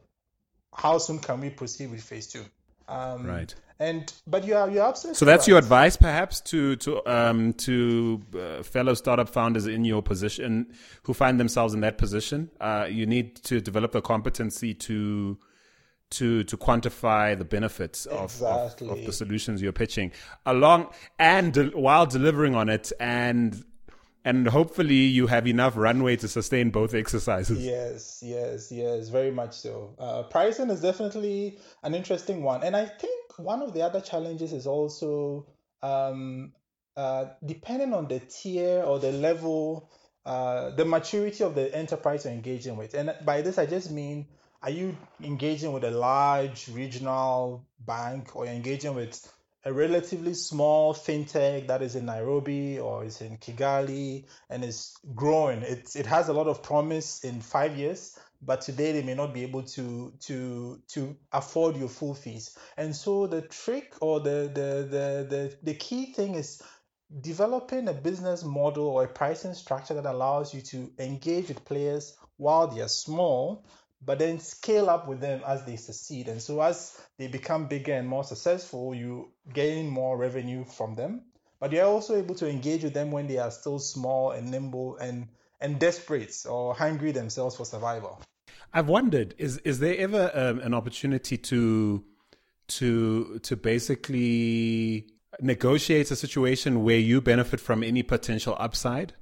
"How 0.75 0.99
soon 0.99 1.21
can 1.21 1.41
we 1.41 1.51
proceed 1.51 1.91
with 1.91 2.03
phase 2.03 2.27
two? 2.27 2.45
Um, 2.89 3.27
right. 3.27 3.55
And 3.79 4.11
but 4.27 4.47
you 4.47 4.57
are 4.57 4.71
you're 4.71 4.87
absolutely 4.87 5.19
so 5.19 5.27
that's 5.27 5.43
right. 5.43 5.49
your 5.49 5.59
advice, 5.59 5.97
perhaps, 5.97 6.41
to 6.43 6.77
to 6.77 7.07
um, 7.07 7.53
to 7.55 8.23
uh, 8.35 8.63
fellow 8.63 8.95
startup 8.95 9.29
founders 9.29 9.67
in 9.67 9.85
your 9.85 10.03
position 10.03 10.73
who 11.03 11.13
find 11.13 11.39
themselves 11.39 11.75
in 11.75 11.81
that 11.81 11.99
position. 11.99 12.51
Uh, 12.59 12.87
you 12.91 13.05
need 13.05 13.37
to 13.45 13.61
develop 13.61 13.93
the 13.93 14.01
competency 14.01 14.73
to 14.73 15.39
to 16.11 16.45
to 16.45 16.57
quantify 16.57 17.37
the 17.37 17.45
benefits 17.45 18.07
of, 18.07 18.25
exactly. 18.25 18.89
of, 18.89 18.99
of, 18.99 19.05
the 19.05 19.13
solutions 19.13 19.61
you're 19.61 19.73
pitching 19.73 20.13
along 20.47 20.89
and 21.19 21.75
while 21.75 22.07
delivering 22.07 22.55
on 22.55 22.69
it 22.69 22.93
and 23.01 23.65
and 24.27 24.49
hopefully 24.49 25.05
you 25.19 25.29
have 25.29 25.47
enough 25.47 25.77
runway 25.77 26.17
to 26.17 26.27
sustain 26.27 26.71
both 26.71 26.95
exercises. 26.95 27.65
Yes, 27.65 28.19
yes, 28.23 28.73
yes, 28.73 29.09
very 29.09 29.31
much 29.31 29.55
so. 29.55 29.95
Uh, 30.01 30.25
pricing 30.25 30.69
is 30.69 30.81
definitely 30.83 31.59
an 31.85 31.95
interesting 31.95 32.43
one, 32.43 32.65
and 32.65 32.77
I 32.77 32.87
think 32.87 33.39
one 33.39 33.63
of 33.63 33.73
the 33.73 33.83
other 33.83 34.01
challenges 34.01 34.53
is 34.53 34.67
also 34.67 35.47
um, 35.81 36.53
uh, 36.97 37.27
depending 37.45 37.95
on 37.95 38.09
the 38.09 38.19
tier 38.19 38.83
or 38.83 38.99
the 38.99 39.13
level, 39.13 39.93
uh, 40.25 40.71
the 40.71 40.85
maturity 40.85 41.45
of 41.45 41.55
the 41.55 41.73
enterprise 41.73 42.25
you're 42.25 42.35
engaging 42.35 42.77
with. 42.77 42.95
And 42.95 43.15
by 43.25 43.43
this, 43.43 43.59
I 43.59 43.67
just 43.67 43.93
mean, 43.93 44.27
are 44.61 44.71
you 44.71 44.97
engaging 45.23 45.73
with 45.73 45.85
a 45.85 45.93
large 45.93 46.67
regional 46.69 47.65
bank 47.79 48.35
or 48.35 48.47
engaging 48.47 48.97
with 48.97 49.21
a 49.67 49.73
relatively 49.73 50.33
small 50.33 50.95
fintech 50.95 51.67
that 51.67 51.83
is 51.83 51.97
in 51.97 52.07
Nairobi 52.07 52.79
or 52.79 53.05
is 53.05 53.21
in 53.21 53.37
Kigali 53.37 54.25
and 54.49 54.65
is 54.65 54.97
growing. 55.13 55.63
It, 55.63 55.97
it 55.97 56.07
has 56.07 56.29
a 56.29 56.33
lot 56.33 56.47
of 56.47 56.63
promise 56.63 57.25
in 57.25 57.41
five 57.41 57.77
years, 57.77 58.17
but 58.41 58.61
today 58.61 58.93
they 58.93 59.03
may 59.03 59.15
not 59.15 59.35
be 59.35 59.43
able 59.43 59.65
to 59.65 60.13
to 60.21 60.81
to 60.91 61.17
afford 61.33 61.77
your 61.77 61.89
full 61.89 62.15
fees. 62.15 62.57
And 62.77 62.95
so 62.95 63.27
the 63.27 63.43
trick 63.43 63.93
or 64.01 64.21
the 64.21 64.49
the 64.55 64.87
the 64.89 65.27
the, 65.29 65.57
the 65.65 65.75
key 65.75 66.13
thing 66.13 66.37
is 66.37 66.63
developing 67.21 67.89
a 67.89 67.93
business 67.93 68.45
model 68.45 68.87
or 68.87 69.03
a 69.03 69.09
pricing 69.09 69.55
structure 69.55 69.95
that 69.95 70.07
allows 70.07 70.55
you 70.55 70.61
to 70.61 70.93
engage 71.01 71.49
with 71.49 71.65
players 71.65 72.17
while 72.37 72.69
they 72.69 72.83
are 72.83 72.89
small 72.89 73.65
but 74.07 74.21
then 74.21 74.39
scale 74.39 74.89
up 74.89 75.09
with 75.09 75.21
them 75.21 75.43
as 75.47 75.65
they 75.65 75.77
succeed. 75.77 76.29
And 76.29 76.41
so 76.41 76.63
as 76.63 76.99
they 77.19 77.27
become 77.27 77.67
bigger 77.67 77.93
and 77.93 78.09
more 78.09 78.23
successful, 78.23 78.95
you 78.95 79.33
gain 79.53 79.91
more 79.91 80.17
revenue 80.17 80.65
from 80.65 80.95
them. 80.95 81.23
But 81.59 81.73
you're 81.73 81.85
also 81.85 82.17
able 82.17 82.37
to 82.37 82.49
engage 82.49 82.85
with 82.85 82.95
them 82.95 83.11
when 83.11 83.27
they 83.27 83.39
are 83.39 83.51
still 83.51 83.81
small 83.81 84.31
and 84.31 84.51
nimble 84.51 84.97
and 84.99 85.29
and 85.61 85.81
desperate 85.81 86.35
or 86.49 86.75
hungry 86.75 87.13
themselves 87.13 87.57
for 87.57 87.65
survival. 87.65 88.21
I've 88.73 88.89
wondered 88.89 89.35
is 89.39 89.59
is 89.59 89.81
there 89.81 89.97
ever 89.97 90.31
um, 90.35 90.61
an 90.61 90.75
opportunity 90.75 91.37
to 91.39 92.05
to 92.69 93.39
to 93.41 93.57
basically 93.57 95.09
negotiate 95.41 96.11
a 96.11 96.17
situation 96.17 96.85
where 96.85 96.99
you 96.99 97.21
benefit 97.21 97.59
from 97.59 97.83
any 97.83 98.03
potential 98.03 98.55
upside? 98.59 99.15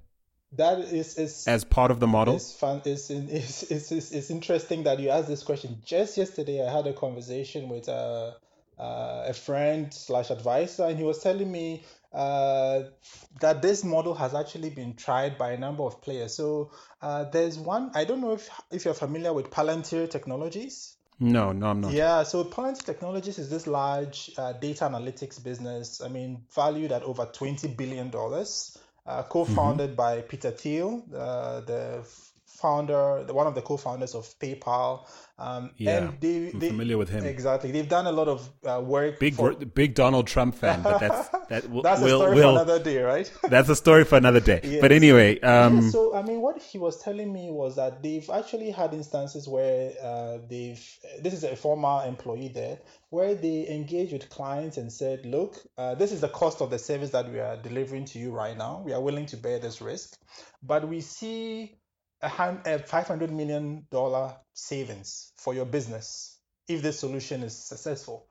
That 0.56 0.78
is, 0.78 1.18
is 1.18 1.46
as 1.48 1.64
part 1.64 1.90
of 1.90 2.00
the 2.00 2.06
model. 2.06 2.36
It's 2.36 2.52
fun. 2.52 2.82
It's, 2.84 3.10
it's, 3.10 3.62
it's, 3.64 3.92
it's, 3.92 4.12
it's 4.12 4.30
interesting 4.30 4.84
that 4.84 4.98
you 5.00 5.10
asked 5.10 5.28
this 5.28 5.42
question. 5.42 5.82
Just 5.84 6.16
yesterday, 6.16 6.66
I 6.66 6.70
had 6.70 6.86
a 6.86 6.92
conversation 6.92 7.68
with 7.68 7.88
a, 7.88 8.36
uh, 8.78 8.82
uh, 8.82 9.26
a 9.28 9.32
friend 9.32 9.92
slash 9.92 10.30
advisor, 10.30 10.84
and 10.84 10.98
he 10.98 11.04
was 11.04 11.22
telling 11.22 11.50
me 11.50 11.84
uh, 12.12 12.82
that 13.40 13.62
this 13.62 13.84
model 13.84 14.14
has 14.14 14.34
actually 14.34 14.70
been 14.70 14.94
tried 14.94 15.38
by 15.38 15.52
a 15.52 15.58
number 15.58 15.82
of 15.82 16.00
players. 16.02 16.34
So 16.34 16.70
uh, 17.02 17.24
there's 17.24 17.58
one. 17.58 17.90
I 17.94 18.04
don't 18.04 18.20
know 18.20 18.32
if 18.32 18.50
if 18.70 18.84
you're 18.84 18.94
familiar 18.94 19.32
with 19.32 19.50
Palantir 19.50 20.10
Technologies. 20.10 20.96
No, 21.20 21.52
no, 21.52 21.68
I'm 21.68 21.80
not. 21.80 21.92
Yeah, 21.92 22.24
so 22.24 22.44
Palantir 22.44 22.84
Technologies 22.84 23.38
is 23.38 23.48
this 23.48 23.68
large 23.68 24.32
uh, 24.36 24.52
data 24.54 24.84
analytics 24.84 25.42
business. 25.42 26.00
I 26.00 26.08
mean, 26.08 26.42
valued 26.54 26.90
at 26.90 27.02
over 27.04 27.26
twenty 27.26 27.68
billion 27.68 28.10
dollars 28.10 28.76
co-founded 29.28 29.90
mm-hmm. 29.90 29.96
by 29.96 30.20
Peter 30.22 30.50
Thiel, 30.50 31.04
uh, 31.14 31.60
the 31.60 32.04
founder, 32.60 33.24
one 33.32 33.46
of 33.46 33.54
the 33.54 33.62
co-founders 33.62 34.14
of 34.14 34.26
PayPal. 34.38 35.06
Um, 35.36 35.72
yeah, 35.76 35.96
and 35.96 36.20
they, 36.20 36.50
I'm 36.52 36.60
they, 36.60 36.68
familiar 36.68 36.96
with 36.96 37.08
him. 37.08 37.24
Exactly, 37.24 37.72
they've 37.72 37.88
done 37.88 38.06
a 38.06 38.12
lot 38.12 38.28
of 38.28 38.48
uh, 38.64 38.80
work. 38.80 39.18
Big, 39.18 39.34
for... 39.34 39.52
big 39.54 39.94
Donald 39.94 40.28
Trump 40.28 40.54
fan, 40.54 40.80
but 40.82 40.98
that's 41.00 41.28
that. 41.48 41.82
That's 41.82 42.02
a 42.02 42.06
story 42.06 42.36
we'll, 42.36 42.54
for 42.54 42.62
another 42.62 42.82
day, 42.82 43.02
right? 43.02 43.30
that's 43.50 43.68
a 43.68 43.74
story 43.74 44.04
for 44.04 44.16
another 44.16 44.38
day. 44.38 44.60
Yes. 44.62 44.80
But 44.80 44.92
anyway, 44.92 45.40
um, 45.40 45.80
yeah, 45.80 45.90
so 45.90 46.14
I 46.14 46.22
mean, 46.22 46.40
what 46.40 46.62
he 46.62 46.78
was 46.78 47.02
telling 47.02 47.32
me 47.32 47.50
was 47.50 47.74
that 47.76 48.00
they've 48.00 48.28
actually 48.30 48.70
had 48.70 48.94
instances 48.94 49.48
where 49.48 49.92
uh, 50.00 50.38
they've. 50.48 50.80
This 51.20 51.34
is 51.34 51.42
a 51.42 51.56
former 51.56 52.04
employee 52.06 52.52
there, 52.54 52.78
where 53.10 53.34
they 53.34 53.68
engaged 53.68 54.12
with 54.12 54.30
clients 54.30 54.76
and 54.76 54.92
said, 54.92 55.26
"Look, 55.26 55.56
uh, 55.76 55.96
this 55.96 56.12
is 56.12 56.20
the 56.20 56.28
cost 56.28 56.60
of 56.60 56.70
the 56.70 56.78
service 56.78 57.10
that 57.10 57.28
we 57.28 57.40
are 57.40 57.56
delivering 57.56 58.04
to 58.06 58.20
you 58.20 58.30
right 58.30 58.56
now. 58.56 58.82
We 58.86 58.92
are 58.92 59.00
willing 59.00 59.26
to 59.26 59.36
bear 59.36 59.58
this 59.58 59.80
risk, 59.80 60.16
but 60.62 60.86
we 60.86 61.00
see." 61.00 61.76
A 62.24 62.78
$500 62.78 63.30
million 63.30 63.86
savings 64.54 65.32
for 65.36 65.54
your 65.54 65.64
business 65.66 66.38
if 66.68 66.82
this 66.82 66.98
solution 66.98 67.42
is 67.42 67.56
successful. 67.56 68.26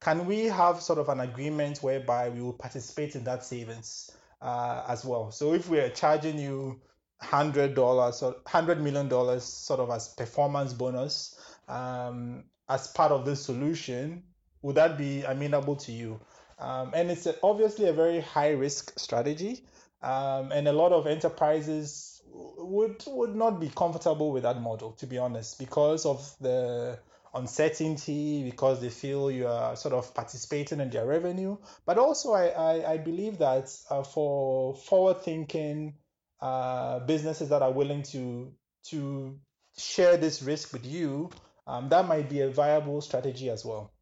Can 0.00 0.26
we 0.26 0.44
have 0.44 0.80
sort 0.80 0.98
of 0.98 1.08
an 1.08 1.20
agreement 1.20 1.78
whereby 1.78 2.28
we 2.28 2.40
will 2.40 2.52
participate 2.52 3.16
in 3.16 3.24
that 3.24 3.44
savings 3.44 4.10
uh, 4.40 4.84
as 4.88 5.04
well? 5.04 5.30
So 5.30 5.54
if 5.54 5.68
we're 5.68 5.90
charging 5.90 6.38
you 6.38 6.80
hundred 7.20 7.74
dollars 7.74 8.22
or 8.22 8.36
hundred 8.46 8.80
million 8.80 9.08
dollars 9.08 9.42
sort 9.42 9.80
of 9.80 9.90
as 9.90 10.08
performance 10.08 10.72
bonus 10.72 11.36
um, 11.68 12.44
as 12.68 12.86
part 12.88 13.10
of 13.10 13.24
this 13.24 13.44
solution, 13.44 14.22
would 14.62 14.76
that 14.76 14.96
be 14.96 15.22
amenable 15.22 15.76
to 15.76 15.92
you? 15.92 16.20
Um, 16.58 16.92
and 16.94 17.10
it's 17.10 17.26
obviously 17.42 17.88
a 17.88 17.92
very 17.92 18.20
high 18.20 18.50
risk 18.50 18.98
strategy, 18.98 19.64
um, 20.02 20.52
and 20.52 20.66
a 20.68 20.72
lot 20.72 20.92
of 20.92 21.06
enterprises 21.06 22.17
would 22.32 23.02
would 23.06 23.34
not 23.34 23.60
be 23.60 23.68
comfortable 23.68 24.32
with 24.32 24.42
that 24.42 24.60
model, 24.60 24.92
to 24.92 25.06
be 25.06 25.18
honest, 25.18 25.58
because 25.58 26.06
of 26.06 26.34
the 26.40 26.98
uncertainty, 27.34 28.42
because 28.44 28.80
they 28.80 28.88
feel 28.88 29.30
you 29.30 29.46
are 29.46 29.76
sort 29.76 29.94
of 29.94 30.14
participating 30.14 30.80
in 30.80 30.90
their 30.90 31.06
revenue. 31.06 31.56
But 31.86 31.98
also, 31.98 32.32
I, 32.32 32.48
I, 32.48 32.92
I 32.92 32.96
believe 32.98 33.38
that 33.38 33.74
uh, 33.90 34.02
for 34.02 34.74
forward 34.74 35.22
thinking 35.22 35.94
uh, 36.40 37.00
businesses 37.00 37.48
that 37.50 37.62
are 37.62 37.72
willing 37.72 38.02
to 38.04 38.52
to 38.90 39.38
share 39.76 40.16
this 40.16 40.42
risk 40.42 40.72
with 40.72 40.86
you, 40.86 41.30
um, 41.66 41.88
that 41.88 42.06
might 42.06 42.28
be 42.28 42.40
a 42.40 42.50
viable 42.50 43.00
strategy 43.00 43.50
as 43.50 43.64
well. 43.64 43.92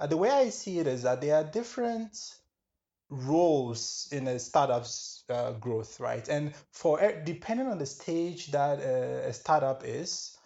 Uh, 0.00 0.06
the 0.06 0.16
way 0.16 0.30
I 0.30 0.48
see 0.48 0.78
it 0.78 0.86
is 0.86 1.02
that 1.02 1.20
there 1.20 1.36
are 1.36 1.44
different 1.44 2.16
roles 3.08 4.08
in 4.10 4.26
a 4.26 4.38
startup's 4.38 5.21
uh, 5.32 5.52
growth, 5.52 5.98
right? 5.98 6.26
And 6.28 6.54
for 6.72 7.00
depending 7.24 7.66
on 7.66 7.78
the 7.78 7.86
stage 7.86 8.50
that 8.52 8.78
a, 8.80 9.28
a, 9.28 9.32
startup 9.32 9.84
is, 9.84 10.36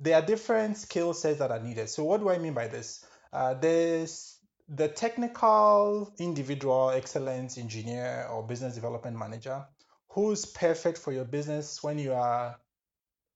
there 0.00 0.16
are 0.16 0.22
different 0.22 0.76
skill 0.76 1.14
sets 1.14 1.38
that 1.38 1.50
are 1.50 1.60
needed. 1.60 1.88
So 1.88 2.04
what 2.04 2.20
do 2.20 2.30
I 2.30 2.38
mean 2.38 2.54
by 2.54 2.68
this? 2.68 3.04
Uh, 3.32 3.54
there's 3.54 4.38
the 4.68 4.88
technical 4.88 6.12
individual, 6.18 6.90
excellence 6.90 7.58
engineer 7.58 8.26
or 8.30 8.42
business 8.42 8.74
development 8.74 9.18
manager 9.18 9.64
who's 10.08 10.44
perfect 10.44 10.98
for 10.98 11.12
your 11.12 11.24
business 11.24 11.82
when 11.82 11.98
you 11.98 12.12
are 12.12 12.56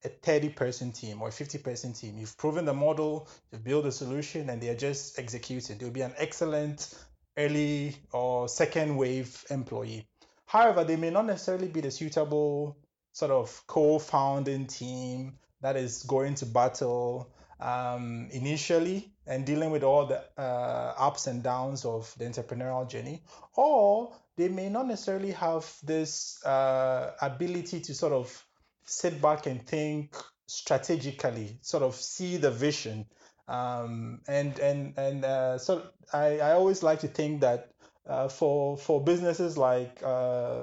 a 0.05 0.09
30 0.09 0.51
person 0.51 0.93
team 0.93 1.23
or 1.23 1.29
a 1.29 1.33
50 1.33 1.59
person 1.59 1.93
team. 1.93 2.17
You've 2.19 2.37
proven 2.37 2.65
the 2.65 2.75
model, 2.75 3.29
you've 3.51 3.65
built 3.65 3.87
a 3.87 3.93
solution, 3.93 4.51
and 4.51 4.63
they're 4.63 4.77
just 4.77 5.19
executing. 5.19 5.79
They'll 5.79 5.91
be 5.91 6.03
an 6.03 6.15
excellent 6.17 6.95
early 7.37 7.97
or 8.13 8.49
second 8.49 8.97
wave 8.97 9.45
employee. 9.51 10.07
However, 10.47 10.85
they 10.85 10.97
may 10.97 11.11
not 11.11 11.27
necessarily 11.27 11.69
be 11.69 11.81
the 11.81 11.91
suitable 11.91 12.77
sort 13.13 13.31
of 13.31 13.63
co-founding 13.67 14.67
team 14.67 15.39
that 15.61 15.77
is 15.77 16.03
going 16.03 16.35
to 16.37 16.47
battle 16.47 17.31
um, 17.61 18.29
initially 18.31 19.13
and 19.27 19.45
dealing 19.45 19.71
with 19.71 19.83
all 19.83 20.07
the 20.07 20.23
uh, 20.39 20.95
ups 20.99 21.27
and 21.27 21.43
downs 21.43 21.85
of 21.85 22.15
the 22.19 22.25
entrepreneurial 22.25 22.89
journey, 22.89 23.23
or 23.55 24.13
they 24.37 24.49
may 24.49 24.69
not 24.69 24.87
necessarily 24.87 25.33
have 25.33 25.67
this 25.83 26.45
uh, 26.45 27.13
ability 27.21 27.81
to 27.81 27.95
sort 27.95 28.13
of 28.13 28.45
sit 28.85 29.21
back 29.21 29.47
and 29.47 29.67
think 29.67 30.15
strategically, 30.47 31.59
sort 31.63 31.83
of 31.83 31.95
see 31.95 32.37
the 32.37 32.51
vision. 32.51 33.07
Um, 33.49 34.21
and 34.29 34.59
and 34.59 34.95
and 34.99 35.25
uh, 35.25 35.59
so 35.59 35.83
I, 36.13 36.39
I 36.39 36.53
always 36.53 36.83
like 36.83 37.01
to 37.01 37.09
think 37.09 37.41
that 37.41 37.71
uh, 38.07 38.29
for 38.29 38.77
for 38.77 39.03
businesses 39.03 39.59
like 39.59 40.01
uh, 40.03 40.63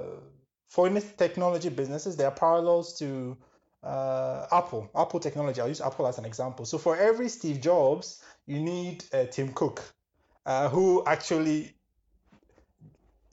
for 0.67 0.89
technology 1.17 1.69
businesses, 1.69 2.15
there 2.15 2.27
are 2.27 2.35
parallels 2.35 2.97
to 2.99 3.37
uh, 3.83 4.47
Apple, 4.51 4.89
Apple 4.95 5.19
technology. 5.19 5.61
I'll 5.61 5.67
use 5.67 5.81
Apple 5.81 6.07
as 6.07 6.17
an 6.17 6.25
example. 6.25 6.65
So 6.65 6.77
for 6.77 6.97
every 6.97 7.29
Steve 7.29 7.61
Jobs, 7.61 8.23
you 8.47 8.59
need 8.59 9.03
Tim 9.31 9.53
Cook, 9.53 9.83
who 10.45 11.03
actually 11.05 11.75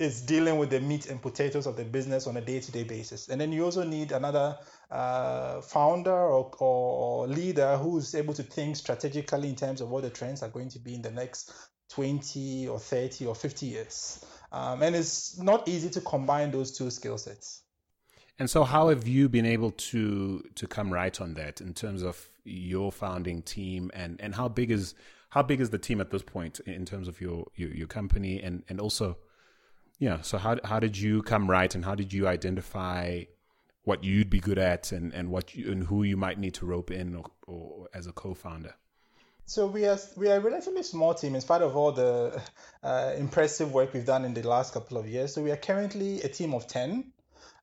is 0.01 0.23
dealing 0.23 0.59
with 0.59 0.71
the 0.71 0.81
meat 0.81 1.07
and 1.11 1.21
potatoes 1.21 1.67
of 1.67 1.77
the 1.77 1.85
business 1.85 2.27
on 2.27 2.37
a 2.37 2.41
day-to-day 2.41 2.85
basis. 2.85 3.29
And 3.29 3.41
then 3.41 3.53
you 3.53 3.65
also 3.65 3.85
need 3.85 4.13
another 4.13 4.57
uh, 4.91 5.61
founder 5.61 6.11
or, 6.11 6.51
or, 6.59 7.29
leader 7.29 7.77
who's 7.77 8.15
able 8.15 8.35
to 8.35 8.43
think 8.43 8.77
strategically 8.77 9.51
in 9.51 9.57
terms 9.57 9.81
of 9.81 9.91
what 9.91 10.03
the 10.03 10.11
trends 10.11 10.43
are 10.43 10.49
going 10.49 10.71
to 10.71 10.79
be 10.79 10.95
in 10.95 11.03
the 11.03 11.11
next 11.11 11.53
20 11.91 12.69
or 12.69 12.79
30 12.79 13.27
or 13.27 13.35
50 13.35 13.67
years. 13.67 14.25
Um, 14.53 14.83
and 14.83 14.97
it's 14.97 15.39
not 15.39 15.69
easy 15.69 15.91
to 15.91 16.01
combine 16.01 16.51
those 16.51 16.77
two 16.77 16.91
skill 16.91 17.19
sets. 17.19 17.63
And 18.39 18.49
so, 18.49 18.65
how 18.65 18.89
have 18.89 19.07
you 19.07 19.29
been 19.29 19.45
able 19.45 19.71
to 19.71 20.43
to 20.55 20.67
come 20.67 20.93
right 20.93 21.21
on 21.21 21.35
that 21.35 21.61
in 21.61 21.75
terms 21.75 22.03
of 22.03 22.31
your 22.45 22.91
founding 22.91 23.43
team, 23.43 23.91
and 23.93 24.19
and 24.19 24.35
how 24.35 24.49
big 24.49 24.71
is 24.71 24.95
how 25.29 25.43
big 25.43 25.61
is 25.61 25.71
the 25.71 25.79
team 25.79 26.01
at 26.01 26.11
this 26.11 26.23
point 26.23 26.59
in 26.61 26.87
terms 26.87 27.07
of 27.07 27.21
your 27.21 27.47
your, 27.55 27.71
your 27.71 27.87
company, 27.87 28.41
and 28.43 28.65
and 28.71 28.81
also, 28.81 29.19
yeah. 29.99 30.23
So 30.23 30.39
how 30.39 30.57
how 30.65 30.81
did 30.81 30.97
you 30.97 31.23
come 31.23 31.51
right, 31.51 31.73
and 31.75 31.85
how 31.85 31.95
did 31.95 32.15
you 32.15 32.27
identify 32.27 33.25
what 33.85 34.05
you'd 34.05 34.31
be 34.31 34.41
good 34.41 34.59
at 34.59 34.93
and, 34.93 35.13
and 35.13 35.31
what 35.31 35.55
you, 35.55 35.71
and 35.71 35.85
who 35.85 36.03
you 36.03 36.17
might 36.17 36.39
need 36.39 36.55
to 36.55 36.67
rope 36.67 36.91
in 36.91 37.17
or, 37.17 37.25
or 37.47 37.89
as 37.95 38.07
a 38.07 38.13
co-founder? 38.13 38.75
So 39.51 39.67
we 39.67 39.85
are 39.85 39.99
we 40.17 40.31
are 40.31 40.37
a 40.37 40.41
relatively 40.41 40.85
small 40.85 41.13
team 41.13 41.35
in 41.35 41.41
spite 41.41 41.61
of 41.61 41.75
all 41.75 41.91
the 41.91 42.41
uh, 42.85 43.15
impressive 43.19 43.73
work 43.73 43.93
we've 43.93 44.07
done 44.07 44.25
in 44.25 44.33
the 44.33 44.47
last 44.47 44.73
couple 44.73 44.97
of 44.97 45.09
years. 45.09 45.35
So 45.35 45.43
we 45.43 45.51
are 45.51 45.57
currently 45.57 46.23
a 46.23 46.29
team 46.29 46.55
of 46.55 46.69
ten. 46.69 47.13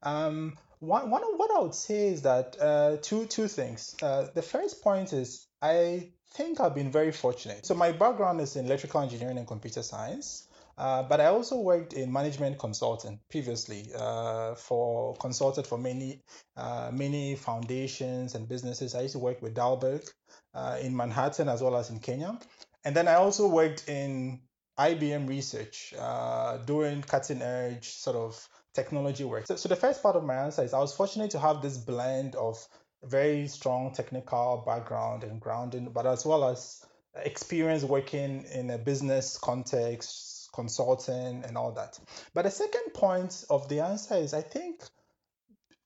Um, 0.04 0.58
one, 0.80 1.10
one 1.10 1.21
what 1.38 1.50
I 1.50 1.62
would 1.62 1.73
say 1.73 2.10
is 2.10 2.23
that 2.23 2.58
uh, 2.60 2.97
two 3.02 3.26
two 3.28 3.47
things. 3.47 3.95
Uh, 4.02 4.28
the 4.36 4.41
first 4.41 4.82
point 4.84 5.13
is 5.13 5.47
I 5.62 6.10
think 6.32 6.60
I've 6.60 6.76
been 6.76 6.91
very 6.91 7.13
fortunate. 7.13 7.65
So 7.65 7.73
my 7.73 7.93
background 7.93 8.41
is 8.41 8.58
in 8.58 8.65
electrical 8.65 9.00
engineering 9.00 9.38
and 9.38 9.47
computer 9.47 9.82
science. 9.82 10.46
Uh, 10.78 11.02
but 11.04 11.20
I 11.20 11.26
also 11.26 11.58
worked 11.58 11.94
in 11.94 12.12
management 12.12 12.60
consulting 12.60 13.20
previously 13.32 13.90
uh, 13.96 14.54
for 14.54 15.16
consulted 15.16 15.66
for 15.66 15.78
many 15.78 16.22
uh, 16.56 16.92
many 16.94 17.36
foundations 17.36 18.36
and 18.36 18.48
businesses. 18.48 18.94
I 18.94 19.02
used 19.02 19.13
to 19.13 19.20
work 19.20 19.42
with 19.42 19.56
Dalberg 19.56 20.08
uh, 20.54 20.78
in 20.82 20.96
Manhattan 20.96 21.50
as 21.50 21.62
well 21.63 21.76
as 21.76 21.90
in 21.90 22.00
Kenya, 22.00 22.40
and 22.86 22.96
then 22.96 23.08
I 23.08 23.16
also 23.16 23.48
worked 23.48 23.90
in 23.90 24.42
IBM 24.78 25.28
research 25.28 25.96
uh, 25.98 26.58
doing 26.58 27.02
cutting 27.02 27.42
edge 27.42 27.90
sort 27.90 28.16
of 28.16 28.48
technology 28.76 29.24
work. 29.24 29.48
So, 29.48 29.56
so 29.56 29.68
the 29.70 29.76
first 29.76 30.04
part 30.04 30.16
of 30.16 30.24
my 30.24 30.36
answer 30.36 30.63
is 30.63 30.74
I 30.74 30.80
was 30.80 30.94
fortunate 30.94 31.32
to 31.32 31.40
have 31.40 31.63
this 31.63 31.78
blend 31.80 32.36
of 32.36 32.63
very 33.04 33.48
strong 33.48 33.92
technical 33.94 34.63
background 34.66 35.24
and 35.24 35.42
grounding, 35.42 35.90
but 35.92 36.06
as 36.06 36.24
well 36.24 36.48
as 36.48 36.86
experience 37.16 37.84
working 37.84 38.46
in 38.54 38.70
a 38.70 38.78
business 38.78 39.40
context 39.40 40.27
consulting 40.53 41.43
and 41.43 41.57
all 41.57 41.71
that. 41.73 41.99
But 42.33 42.43
the 42.43 42.51
second 42.51 42.93
point 42.93 43.45
of 43.49 43.67
the 43.69 43.81
answer 43.81 44.15
is 44.15 44.33
I 44.33 44.41
think 44.41 44.81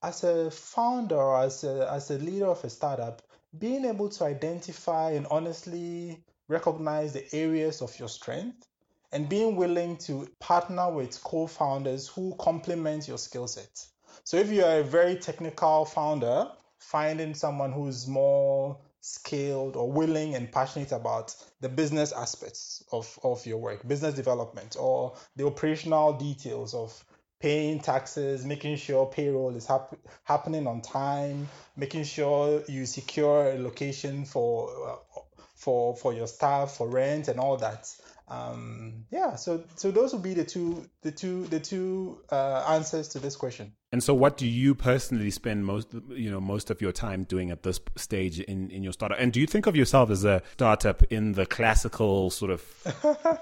as 0.02 0.24
a 0.24 0.50
founder 0.50 1.36
as 1.36 1.64
a, 1.64 1.90
as 1.90 2.10
a 2.10 2.18
leader 2.18 2.46
of 2.46 2.64
a 2.64 2.70
startup, 2.70 3.22
being 3.56 3.84
able 3.84 4.08
to 4.08 4.24
identify 4.24 5.12
and 5.12 5.26
honestly 5.30 6.24
recognize 6.48 7.12
the 7.12 7.24
areas 7.34 7.82
of 7.82 7.98
your 7.98 8.08
strength 8.08 8.66
and 9.12 9.28
being 9.28 9.56
willing 9.56 9.96
to 9.98 10.26
partner 10.40 10.90
with 10.90 11.22
co-founders 11.22 12.08
who 12.08 12.34
complement 12.38 13.06
your 13.06 13.18
skill 13.18 13.46
set. 13.46 13.86
So 14.24 14.38
if 14.38 14.50
you 14.50 14.64
are 14.64 14.80
a 14.80 14.84
very 14.84 15.16
technical 15.16 15.84
founder, 15.84 16.48
finding 16.78 17.34
someone 17.34 17.72
who's 17.72 18.06
more 18.06 18.78
skilled 19.02 19.76
or 19.76 19.90
willing 19.92 20.34
and 20.34 20.50
passionate 20.50 20.92
about 20.92 21.34
the 21.60 21.68
business 21.68 22.12
aspects 22.12 22.82
of, 22.92 23.18
of 23.22 23.44
your 23.44 23.58
work, 23.58 23.86
business 23.86 24.14
development, 24.14 24.76
or 24.78 25.14
the 25.36 25.44
operational 25.44 26.12
details 26.14 26.72
of 26.72 27.04
paying 27.40 27.80
taxes, 27.80 28.44
making 28.44 28.76
sure 28.76 29.04
payroll 29.04 29.54
is 29.56 29.66
hap- 29.66 29.96
happening 30.22 30.66
on 30.68 30.80
time, 30.80 31.48
making 31.76 32.04
sure 32.04 32.62
you 32.68 32.86
secure 32.86 33.50
a 33.50 33.58
location 33.58 34.24
for 34.24 34.70
uh, 34.88 35.20
for 35.56 35.96
for 35.96 36.14
your 36.14 36.28
staff, 36.28 36.76
for 36.76 36.88
rent, 36.88 37.28
and 37.28 37.40
all 37.40 37.56
that. 37.56 37.92
Um, 38.32 39.04
yeah, 39.10 39.36
so 39.36 39.64
so 39.76 39.90
those 39.90 40.14
would 40.14 40.22
be 40.22 40.32
the 40.32 40.44
two 40.44 40.88
the 41.02 41.10
two 41.10 41.46
the 41.48 41.60
two 41.60 42.22
uh, 42.30 42.64
answers 42.68 43.08
to 43.08 43.18
this 43.18 43.36
question. 43.36 43.72
And 43.92 44.02
so, 44.02 44.14
what 44.14 44.38
do 44.38 44.46
you 44.46 44.74
personally 44.74 45.30
spend 45.30 45.66
most 45.66 45.88
you 46.08 46.30
know 46.30 46.40
most 46.40 46.70
of 46.70 46.80
your 46.80 46.92
time 46.92 47.24
doing 47.24 47.50
at 47.50 47.62
this 47.62 47.78
stage 47.96 48.40
in 48.40 48.70
in 48.70 48.82
your 48.82 48.94
startup? 48.94 49.18
And 49.20 49.32
do 49.32 49.40
you 49.40 49.46
think 49.46 49.66
of 49.66 49.76
yourself 49.76 50.08
as 50.10 50.24
a 50.24 50.42
startup 50.54 51.02
in 51.04 51.32
the 51.32 51.44
classical 51.44 52.30
sort 52.30 52.52
of 52.52 52.64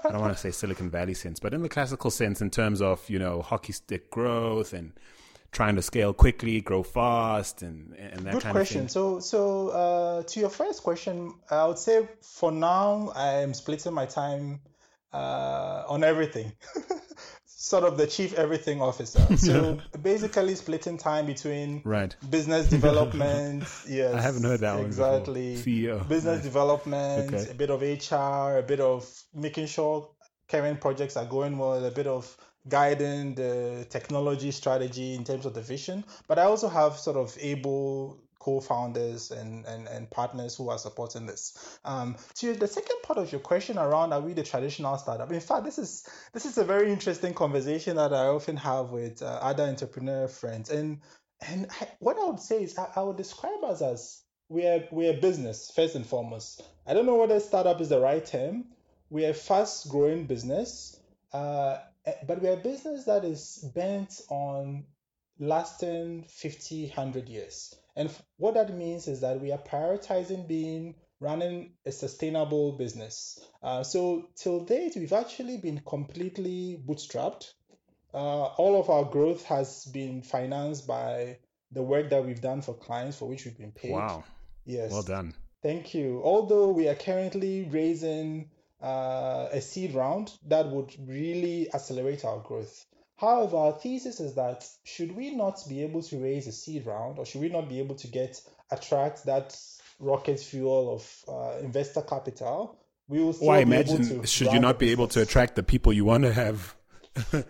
I 0.03 0.09
don't 0.11 0.19
want 0.19 0.33
to 0.33 0.39
say 0.39 0.51
Silicon 0.51 0.89
Valley 0.89 1.13
sense, 1.13 1.39
but 1.39 1.53
in 1.53 1.61
the 1.61 1.69
classical 1.69 2.11
sense 2.11 2.41
in 2.41 2.49
terms 2.49 2.81
of 2.81 3.09
you 3.09 3.19
know 3.19 3.41
hockey 3.41 3.71
stick 3.71 4.11
growth 4.11 4.73
and 4.73 4.91
trying 5.53 5.75
to 5.75 5.81
scale 5.81 6.13
quickly, 6.13 6.59
grow 6.59 6.83
fast, 6.83 7.61
and 7.61 7.93
and 7.95 8.25
that 8.25 8.33
Good 8.33 8.43
kind 8.43 8.55
question. 8.55 8.81
of 8.81 8.83
thing. 8.83 8.89
So 8.89 9.19
so 9.19 9.69
uh, 9.69 10.23
to 10.23 10.39
your 10.41 10.49
first 10.49 10.83
question, 10.83 11.33
I 11.49 11.65
would 11.65 11.79
say 11.79 12.09
for 12.21 12.51
now 12.51 13.13
I 13.15 13.41
am 13.41 13.53
splitting 13.53 13.93
my 13.93 14.05
time 14.05 14.59
uh, 15.13 15.83
on 15.87 16.03
everything. 16.03 16.51
sort 17.45 17.83
of 17.83 17.95
the 17.95 18.07
chief 18.07 18.33
everything 18.33 18.81
officer. 18.81 19.21
So 19.37 19.77
basically 20.01 20.55
splitting 20.55 20.97
time 20.97 21.27
between 21.27 21.81
right. 21.85 22.15
business 22.29 22.67
development. 22.77 23.63
yes. 23.87 24.13
I 24.15 24.21
haven't 24.21 24.43
heard 24.43 24.61
that 24.61 24.79
exactly. 24.83 25.55
CEO. 25.55 26.07
Business 26.07 26.37
Nice. 26.37 26.43
development, 26.43 27.33
Okay. 27.33 27.51
a 27.51 27.53
bit 27.53 27.69
of 27.69 27.81
HR, 27.81 28.57
a 28.57 28.63
bit 28.67 28.79
of 28.79 29.07
making 29.33 29.67
sure 29.67 30.09
current 30.49 30.81
projects 30.81 31.15
are 31.17 31.25
going 31.25 31.57
well, 31.57 31.85
a 31.85 31.91
bit 31.91 32.07
of 32.07 32.35
guiding 32.67 33.35
the 33.35 33.85
technology 33.89 34.51
strategy 34.51 35.13
in 35.13 35.23
terms 35.23 35.45
of 35.45 35.53
the 35.53 35.61
vision. 35.61 36.03
But 36.27 36.39
I 36.39 36.43
also 36.43 36.67
have 36.67 36.97
sort 36.97 37.17
of 37.17 37.37
able 37.39 38.19
co-founders 38.41 39.29
and, 39.29 39.65
and, 39.67 39.87
and 39.87 40.09
partners 40.09 40.55
who 40.55 40.69
are 40.69 40.79
supporting 40.79 41.27
this. 41.27 41.77
Um, 41.85 42.15
to 42.35 42.53
the 42.53 42.67
second 42.67 42.97
part 43.03 43.19
of 43.19 43.31
your 43.31 43.39
question 43.39 43.77
around 43.77 44.13
are 44.13 44.19
we 44.19 44.33
the 44.33 44.41
traditional 44.43 44.97
startup? 44.97 45.31
In 45.31 45.39
fact, 45.39 45.63
this 45.63 45.77
is 45.77 46.09
this 46.33 46.45
is 46.45 46.57
a 46.57 46.63
very 46.63 46.91
interesting 46.91 47.35
conversation 47.35 47.97
that 47.97 48.13
I 48.13 48.27
often 48.27 48.57
have 48.57 48.89
with 48.89 49.21
uh, 49.21 49.25
other 49.41 49.63
entrepreneur 49.63 50.27
friends. 50.27 50.71
And 50.71 51.01
and 51.47 51.67
I, 51.79 51.87
what 51.99 52.17
I 52.17 52.25
would 52.25 52.39
say 52.39 52.63
is 52.63 52.77
I, 52.77 52.87
I 52.95 53.03
would 53.03 53.17
describe 53.17 53.63
us 53.63 53.81
as 53.83 54.21
we're 54.49 54.87
we're 54.91 55.13
a 55.13 55.21
business 55.21 55.71
first 55.75 55.95
and 55.95 56.05
foremost. 56.05 56.63
I 56.87 56.95
don't 56.95 57.05
know 57.05 57.17
whether 57.17 57.39
startup 57.39 57.79
is 57.79 57.89
the 57.89 57.99
right 57.99 58.25
term. 58.25 58.65
We're 59.11 59.29
a 59.29 59.35
fast 59.35 59.87
growing 59.89 60.25
business, 60.25 60.99
uh, 61.31 61.77
eh, 62.05 62.13
but 62.25 62.41
we're 62.41 62.53
a 62.53 62.63
business 62.71 63.05
that 63.05 63.23
is 63.23 63.63
bent 63.75 64.21
on 64.29 64.85
lasting 65.39 66.25
50, 66.27 66.87
100 66.87 67.29
years. 67.29 67.75
And 67.95 68.09
what 68.37 68.53
that 68.53 68.75
means 68.75 69.07
is 69.07 69.21
that 69.21 69.41
we 69.41 69.51
are 69.51 69.57
prioritizing 69.57 70.47
being 70.47 70.95
running 71.19 71.73
a 71.85 71.91
sustainable 71.91 72.73
business. 72.73 73.39
Uh, 73.61 73.83
so 73.83 74.29
till 74.35 74.65
date, 74.65 74.93
we've 74.95 75.13
actually 75.13 75.57
been 75.57 75.81
completely 75.85 76.81
bootstrapped. 76.85 77.53
Uh, 78.13 78.45
all 78.57 78.79
of 78.79 78.89
our 78.89 79.05
growth 79.05 79.43
has 79.45 79.85
been 79.85 80.21
financed 80.21 80.87
by 80.87 81.37
the 81.71 81.81
work 81.81 82.09
that 82.09 82.25
we've 82.25 82.41
done 82.41 82.61
for 82.61 82.73
clients 82.73 83.17
for 83.17 83.29
which 83.29 83.45
we've 83.45 83.57
been 83.57 83.71
paid. 83.71 83.91
Wow. 83.91 84.23
Yes. 84.65 84.91
Well 84.91 85.03
done. 85.03 85.33
Thank 85.61 85.93
you. 85.93 86.21
Although 86.23 86.71
we 86.71 86.87
are 86.87 86.95
currently 86.95 87.67
raising 87.69 88.49
uh, 88.81 89.47
a 89.51 89.61
seed 89.61 89.93
round 89.93 90.33
that 90.47 90.67
would 90.67 90.93
really 91.07 91.71
accelerate 91.73 92.25
our 92.25 92.39
growth. 92.39 92.85
However, 93.21 93.55
our 93.55 93.73
thesis 93.73 94.19
is 94.19 94.33
that 94.33 94.67
should 94.83 95.15
we 95.15 95.35
not 95.35 95.63
be 95.69 95.83
able 95.83 96.01
to 96.01 96.17
raise 96.17 96.47
a 96.47 96.51
seed 96.51 96.87
round, 96.87 97.19
or 97.19 97.25
should 97.25 97.41
we 97.41 97.49
not 97.49 97.69
be 97.69 97.77
able 97.77 97.93
to 97.95 98.07
get 98.07 98.41
attract 98.71 99.25
that 99.25 99.55
rocket 99.99 100.39
fuel 100.39 100.95
of 100.95 101.25
uh, 101.27 101.59
investor 101.63 102.01
capital, 102.01 102.79
we 103.07 103.19
will 103.19 103.33
still 103.33 103.49
Well, 103.49 103.57
I 103.57 103.61
imagine 103.61 104.25
should 104.25 104.51
you 104.51 104.59
not 104.59 104.79
be 104.79 104.89
able 104.89 105.07
to 105.09 105.21
attract 105.21 105.55
the 105.55 105.61
people 105.61 105.93
you 105.93 106.03
want 106.03 106.23
to 106.23 106.33
have 106.33 106.75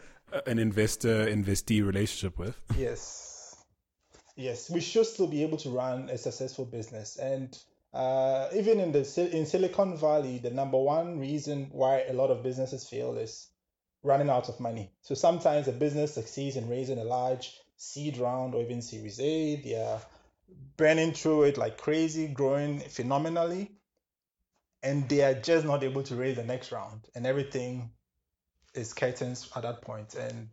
an 0.46 0.60
investor 0.60 1.26
investee 1.28 1.86
relationship 1.86 2.38
with? 2.38 2.60
Yes. 2.78 3.56
Yes, 4.36 4.70
we 4.70 4.82
should 4.82 5.06
still 5.06 5.28
be 5.28 5.44
able 5.44 5.58
to 5.60 5.70
run 5.70 6.10
a 6.10 6.18
successful 6.18 6.66
business. 6.66 7.16
And 7.16 7.58
uh, 7.94 8.50
even 8.54 8.82
in 8.82 8.92
the 8.92 9.30
in 9.32 9.46
Silicon 9.46 9.96
Valley, 9.98 10.40
the 10.40 10.50
number 10.50 10.78
one 10.78 11.18
reason 11.18 11.70
why 11.72 12.04
a 12.10 12.14
lot 12.14 12.30
of 12.30 12.44
businesses 12.44 12.90
fail 12.90 13.18
is 13.18 13.51
running 14.04 14.30
out 14.30 14.50
of 14.50 14.60
money. 14.60 14.92
So 15.02 15.16
sometimes 15.16 15.68
a 15.68 15.72
business 15.72 16.14
succeeds 16.16 16.56
in 16.56 16.70
raising 16.70 16.98
a 16.98 17.04
large 17.04 17.58
seed 17.78 18.18
round 18.18 18.56
or 18.56 18.62
even 18.62 18.82
Series 18.82 19.20
A. 19.20 19.56
They 19.56 19.76
are 19.76 20.02
burning 20.78 21.14
through 21.14 21.44
it 21.44 21.58
like 21.58 21.78
crazy, 21.78 22.28
growing 22.28 22.80
phenomenally, 22.80 23.72
and 24.84 25.08
they 25.08 25.22
are 25.24 25.34
just 25.34 25.66
not 25.66 25.84
able 25.84 26.04
to 26.04 26.16
raise 26.16 26.36
the 26.36 26.44
next 26.44 26.72
round, 26.72 27.08
and 27.16 27.26
everything 27.26 27.92
is 28.74 28.94
curtains 28.94 29.50
at 29.56 29.64
that 29.64 29.82
point. 29.82 30.16
And 30.16 30.50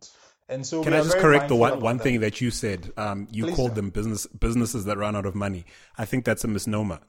and 0.51 0.67
so 0.67 0.83
Can 0.83 0.95
I 0.95 1.03
just 1.03 1.19
correct 1.19 1.49
the 1.49 1.57
one, 1.57 1.81
one 1.81 1.99
thing 1.99 2.21
that 2.21 2.41
you 2.41 2.51
said? 2.51 2.91
Um, 2.97 3.29
you 3.31 3.45
Please 3.45 3.57
called 3.57 3.75
them 3.75 3.91
business 3.91 4.27
businesses 4.27 4.87
that 4.87 4.97
run 4.97 5.15
out 5.15 5.27
of 5.27 5.35
money. 5.35 5.65
I 5.97 6.05
think 6.05 6.25
that's 6.25 6.45
a 6.45 6.49
misnomer. 6.49 7.01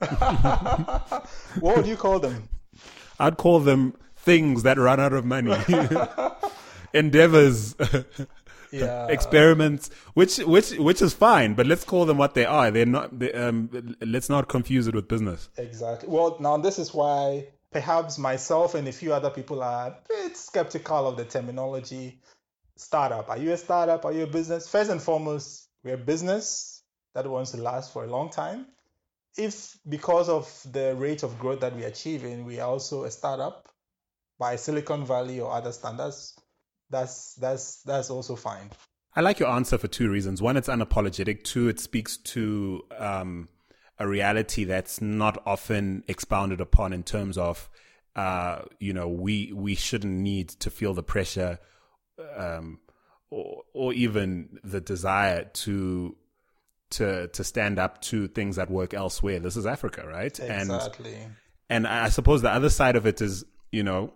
what 1.60 1.76
would 1.76 1.86
you 1.86 1.96
call 1.96 2.20
them? 2.20 2.48
I'd 3.18 3.36
call 3.36 3.60
them 3.60 3.94
things 4.22 4.62
that 4.64 4.78
run 4.78 5.00
out 5.00 5.12
of 5.12 5.24
money. 5.24 5.54
Endeavors, 6.92 7.76
Yeah. 8.72 9.06
experiments, 9.08 9.90
which 10.14 10.38
which 10.38 10.72
which 10.72 11.02
is 11.02 11.12
fine, 11.12 11.54
but 11.54 11.66
let's 11.66 11.84
call 11.84 12.04
them 12.04 12.18
what 12.18 12.34
they 12.34 12.44
are. 12.44 12.70
They're 12.70 12.86
not. 12.86 13.18
They, 13.18 13.32
um, 13.32 13.96
let's 14.00 14.28
not 14.28 14.48
confuse 14.48 14.86
it 14.86 14.94
with 14.94 15.08
business. 15.08 15.48
Exactly. 15.56 16.08
Well, 16.08 16.36
now 16.40 16.56
this 16.56 16.78
is 16.78 16.94
why 16.94 17.48
perhaps 17.72 18.18
myself 18.18 18.74
and 18.74 18.86
a 18.88 18.92
few 18.92 19.12
other 19.12 19.30
people 19.30 19.62
are 19.62 19.88
a 19.88 19.98
bit 20.08 20.36
skeptical 20.36 21.06
of 21.08 21.16
the 21.16 21.24
terminology 21.24 22.20
startup. 22.76 23.28
Are 23.30 23.38
you 23.38 23.52
a 23.52 23.56
startup? 23.56 24.04
Are 24.04 24.12
you 24.12 24.24
a 24.24 24.26
business? 24.28 24.68
First 24.68 24.90
and 24.90 25.02
foremost, 25.02 25.68
we're 25.84 25.94
a 25.94 25.98
business 25.98 26.82
that 27.14 27.26
wants 27.28 27.52
to 27.52 27.56
last 27.56 27.92
for 27.92 28.04
a 28.04 28.08
long 28.08 28.30
time. 28.30 28.66
If 29.36 29.78
because 29.88 30.28
of 30.28 30.48
the 30.70 30.94
rate 30.96 31.22
of 31.22 31.38
growth 31.38 31.60
that 31.60 31.74
we're 31.74 31.88
achieving, 31.88 32.44
we 32.44 32.60
are 32.60 32.68
also 32.68 33.04
a 33.04 33.10
startup 33.10 33.68
by 34.40 34.56
Silicon 34.56 35.04
Valley 35.04 35.38
or 35.38 35.52
other 35.52 35.70
standards, 35.70 36.34
that's 36.88 37.34
that's 37.34 37.82
that's 37.82 38.10
also 38.10 38.34
fine. 38.34 38.70
I 39.14 39.20
like 39.20 39.38
your 39.38 39.50
answer 39.50 39.76
for 39.76 39.86
two 39.86 40.10
reasons. 40.10 40.40
One, 40.40 40.56
it's 40.56 40.68
unapologetic. 40.68 41.44
Two, 41.44 41.68
it 41.68 41.78
speaks 41.78 42.16
to 42.16 42.82
um, 42.98 43.48
a 43.98 44.08
reality 44.08 44.64
that's 44.64 45.00
not 45.00 45.42
often 45.46 46.04
expounded 46.08 46.60
upon 46.60 46.92
in 46.92 47.02
terms 47.02 47.36
of, 47.36 47.68
uh, 48.16 48.62
you 48.78 48.92
know, 48.92 49.08
we 49.08 49.52
we 49.52 49.74
shouldn't 49.74 50.14
need 50.14 50.48
to 50.48 50.70
feel 50.70 50.94
the 50.94 51.02
pressure, 51.02 51.58
um, 52.36 52.80
or 53.30 53.62
or 53.74 53.92
even 53.92 54.58
the 54.64 54.80
desire 54.80 55.44
to 55.44 56.16
to 56.90 57.28
to 57.28 57.44
stand 57.44 57.78
up 57.78 58.00
to 58.02 58.26
things 58.26 58.56
that 58.56 58.70
work 58.70 58.94
elsewhere. 58.94 59.38
This 59.38 59.56
is 59.56 59.66
Africa, 59.66 60.06
right? 60.06 60.36
And 60.40 60.70
Exactly. 60.70 61.18
and 61.68 61.86
I 61.86 62.08
suppose 62.08 62.40
the 62.42 62.50
other 62.50 62.70
side 62.70 62.96
of 62.96 63.06
it 63.06 63.20
is, 63.20 63.44
you 63.70 63.82
know, 63.82 64.12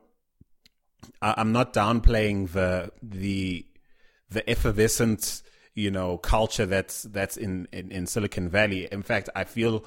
I'm 1.22 1.52
not 1.52 1.72
downplaying 1.72 2.52
the 2.52 2.92
the 3.02 3.66
the 4.30 4.48
effervescent, 4.48 5.42
you 5.74 5.90
know, 5.90 6.18
culture 6.18 6.66
that's 6.66 7.02
that's 7.02 7.36
in, 7.36 7.68
in 7.72 7.90
in 7.90 8.06
Silicon 8.06 8.48
Valley. 8.48 8.88
In 8.90 9.02
fact, 9.02 9.28
I 9.34 9.44
feel 9.44 9.84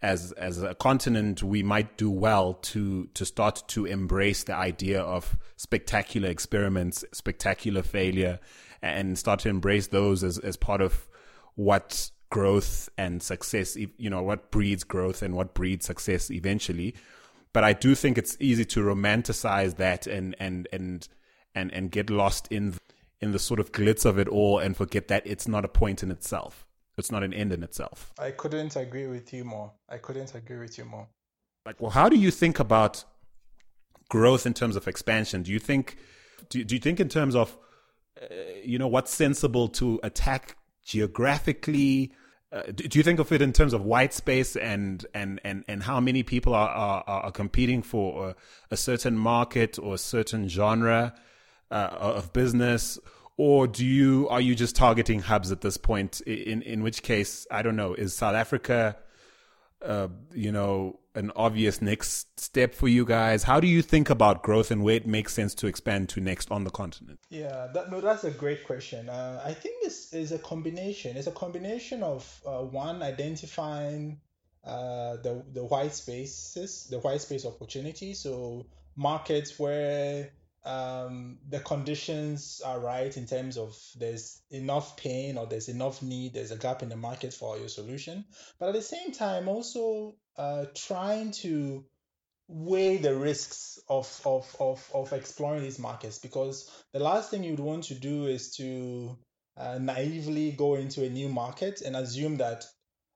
as 0.00 0.32
as 0.32 0.62
a 0.62 0.74
continent 0.74 1.42
we 1.42 1.62
might 1.62 1.96
do 1.96 2.10
well 2.10 2.54
to 2.54 3.06
to 3.14 3.24
start 3.24 3.62
to 3.68 3.84
embrace 3.84 4.44
the 4.44 4.54
idea 4.54 5.00
of 5.00 5.36
spectacular 5.56 6.28
experiments, 6.28 7.04
spectacular 7.12 7.82
failure, 7.82 8.38
and 8.82 9.18
start 9.18 9.40
to 9.40 9.48
embrace 9.48 9.88
those 9.88 10.22
as 10.22 10.38
as 10.38 10.56
part 10.56 10.80
of 10.80 11.08
what 11.56 12.10
growth 12.30 12.88
and 12.98 13.22
success, 13.22 13.76
you 13.76 14.10
know, 14.10 14.22
what 14.22 14.50
breeds 14.50 14.84
growth 14.84 15.22
and 15.22 15.34
what 15.34 15.54
breeds 15.54 15.86
success 15.86 16.30
eventually. 16.30 16.94
But 17.52 17.64
I 17.64 17.72
do 17.72 17.94
think 17.94 18.18
it's 18.18 18.36
easy 18.40 18.64
to 18.66 18.80
romanticize 18.80 19.76
that 19.76 20.06
and 20.06 20.36
and 20.38 20.68
and 20.72 21.08
and 21.54 21.72
and 21.72 21.90
get 21.90 22.10
lost 22.10 22.48
in 22.50 22.74
in 23.20 23.32
the 23.32 23.38
sort 23.38 23.58
of 23.58 23.72
glitz 23.72 24.04
of 24.04 24.18
it 24.18 24.28
all 24.28 24.58
and 24.58 24.76
forget 24.76 25.08
that 25.08 25.26
it's 25.26 25.48
not 25.48 25.64
a 25.64 25.68
point 25.68 26.02
in 26.02 26.10
itself. 26.10 26.66
It's 26.96 27.12
not 27.12 27.22
an 27.22 27.32
end 27.32 27.52
in 27.52 27.62
itself. 27.62 28.12
I 28.18 28.32
couldn't 28.32 28.74
agree 28.76 29.06
with 29.06 29.32
you 29.32 29.44
more. 29.44 29.72
I 29.88 29.98
couldn't 29.98 30.34
agree 30.34 30.58
with 30.58 30.78
you 30.78 30.84
more. 30.84 31.06
Like, 31.64 31.80
well, 31.80 31.90
how 31.90 32.08
do 32.08 32.16
you 32.16 32.30
think 32.30 32.58
about 32.58 33.04
growth 34.08 34.46
in 34.46 34.54
terms 34.54 34.74
of 34.74 34.88
expansion? 34.88 35.42
Do 35.42 35.52
you 35.52 35.58
think 35.58 35.96
do, 36.48 36.62
do 36.64 36.74
you 36.74 36.80
think 36.80 37.00
in 37.00 37.08
terms 37.08 37.34
of 37.34 37.56
uh, 38.20 38.26
you 38.64 38.78
know 38.78 38.88
what's 38.88 39.12
sensible 39.12 39.68
to 39.68 40.00
attack 40.02 40.56
geographically? 40.84 42.12
Uh, 42.50 42.62
do, 42.74 42.98
you 42.98 43.02
think 43.02 43.20
of 43.20 43.30
it 43.30 43.42
in 43.42 43.52
terms 43.52 43.74
of 43.74 43.84
white 43.84 44.14
space 44.14 44.56
and 44.56 45.04
and 45.12 45.38
and 45.44 45.64
and 45.68 45.82
how 45.82 46.00
many 46.00 46.22
people 46.22 46.54
are 46.54 46.68
are, 46.70 47.04
are 47.06 47.30
competing 47.30 47.82
for 47.82 48.30
a, 48.30 48.36
a 48.70 48.76
certain 48.76 49.18
market 49.18 49.78
or 49.78 49.94
a 49.94 49.98
certain 49.98 50.48
genre 50.48 51.14
uh, 51.70 51.88
of 51.92 52.32
business? 52.32 52.98
Or 53.36 53.66
do 53.66 53.84
you 53.84 54.28
are 54.30 54.40
you 54.40 54.54
just 54.54 54.74
targeting 54.76 55.20
hubs 55.20 55.52
at 55.52 55.60
this 55.60 55.76
point? 55.76 56.22
In 56.22 56.62
in 56.62 56.82
which 56.82 57.02
case, 57.02 57.46
I 57.50 57.60
don't 57.60 57.76
know. 57.76 57.92
Is 57.92 58.14
South 58.14 58.34
Africa 58.34 58.96
uh, 59.82 60.08
you 60.34 60.52
know, 60.52 60.98
an 61.18 61.32
obvious 61.36 61.82
next 61.82 62.40
step 62.40 62.74
for 62.74 62.88
you 62.88 63.04
guys. 63.04 63.42
How 63.42 63.60
do 63.60 63.66
you 63.66 63.82
think 63.82 64.08
about 64.08 64.42
growth 64.42 64.70
and 64.70 64.82
where 64.82 64.94
it 64.94 65.06
makes 65.06 65.34
sense 65.34 65.54
to 65.56 65.66
expand 65.66 66.08
to 66.10 66.20
next 66.20 66.50
on 66.50 66.64
the 66.64 66.70
continent? 66.70 67.18
Yeah, 67.28 67.68
that, 67.74 67.90
no, 67.90 68.00
that's 68.00 68.24
a 68.24 68.30
great 68.30 68.64
question. 68.64 69.08
Uh, 69.08 69.42
I 69.44 69.52
think 69.52 69.82
this 69.82 70.12
is 70.12 70.32
a 70.32 70.38
combination. 70.38 71.16
It's 71.16 71.26
a 71.26 71.32
combination 71.32 72.02
of 72.02 72.40
uh, 72.46 72.60
one 72.62 73.02
identifying 73.02 74.20
uh, 74.64 75.16
the 75.16 75.44
the 75.52 75.64
white 75.64 75.94
spaces, 75.94 76.86
the 76.90 76.98
white 77.00 77.20
space 77.20 77.44
opportunity. 77.44 78.14
So 78.14 78.66
markets 78.96 79.58
where 79.58 80.30
um, 80.68 81.38
the 81.48 81.60
conditions 81.60 82.60
are 82.62 82.78
right 82.78 83.16
in 83.16 83.24
terms 83.24 83.56
of 83.56 83.74
there's 83.96 84.42
enough 84.50 84.98
pain 84.98 85.38
or 85.38 85.46
there's 85.46 85.70
enough 85.70 86.02
need, 86.02 86.34
there's 86.34 86.50
a 86.50 86.58
gap 86.58 86.82
in 86.82 86.90
the 86.90 86.96
market 86.96 87.32
for 87.32 87.56
your 87.56 87.68
solution. 87.68 88.26
But 88.60 88.68
at 88.68 88.74
the 88.74 88.82
same 88.82 89.12
time, 89.12 89.48
also 89.48 90.16
uh, 90.36 90.66
trying 90.74 91.30
to 91.42 91.86
weigh 92.48 92.98
the 92.98 93.16
risks 93.16 93.78
of, 93.88 94.20
of, 94.26 94.56
of, 94.60 94.90
of 94.92 95.12
exploring 95.14 95.62
these 95.62 95.78
markets 95.78 96.18
because 96.18 96.70
the 96.92 96.98
last 96.98 97.30
thing 97.30 97.44
you'd 97.44 97.60
want 97.60 97.84
to 97.84 97.94
do 97.94 98.26
is 98.26 98.54
to 98.56 99.16
uh, 99.56 99.78
naively 99.78 100.52
go 100.52 100.74
into 100.74 101.02
a 101.02 101.08
new 101.08 101.30
market 101.30 101.80
and 101.80 101.96
assume 101.96 102.36
that 102.36 102.66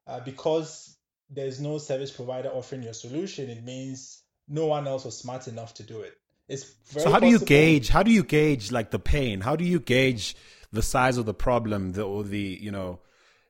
uh, 0.07 0.21
because 0.21 0.97
there's 1.29 1.61
no 1.61 1.77
service 1.77 2.11
provider 2.11 2.49
offering 2.49 2.83
your 2.83 2.95
solution, 2.95 3.51
it 3.51 3.63
means 3.63 4.23
no 4.49 4.67
one 4.67 4.87
else 4.87 5.05
was 5.05 5.19
smart 5.19 5.49
enough 5.49 5.75
to 5.75 5.83
do 5.83 6.01
it. 6.01 6.15
It's 6.49 6.75
so 6.85 7.11
how 7.11 7.21
do 7.21 7.29
you 7.29 7.39
gauge? 7.39 7.89
How 7.89 8.03
do 8.03 8.11
you 8.11 8.25
gauge 8.25 8.73
like 8.73 8.91
the 8.91 8.99
pain? 8.99 9.41
How 9.41 9.57
do 9.57 9.65
you 9.65 9.81
gauge 9.81 10.37
the 10.73 10.83
size 10.83 11.17
of 11.17 11.27
the 11.27 11.35
problem, 11.35 11.93
the, 11.93 12.03
or 12.03 12.25
the 12.25 12.59
you 12.61 12.71
know 12.71 13.01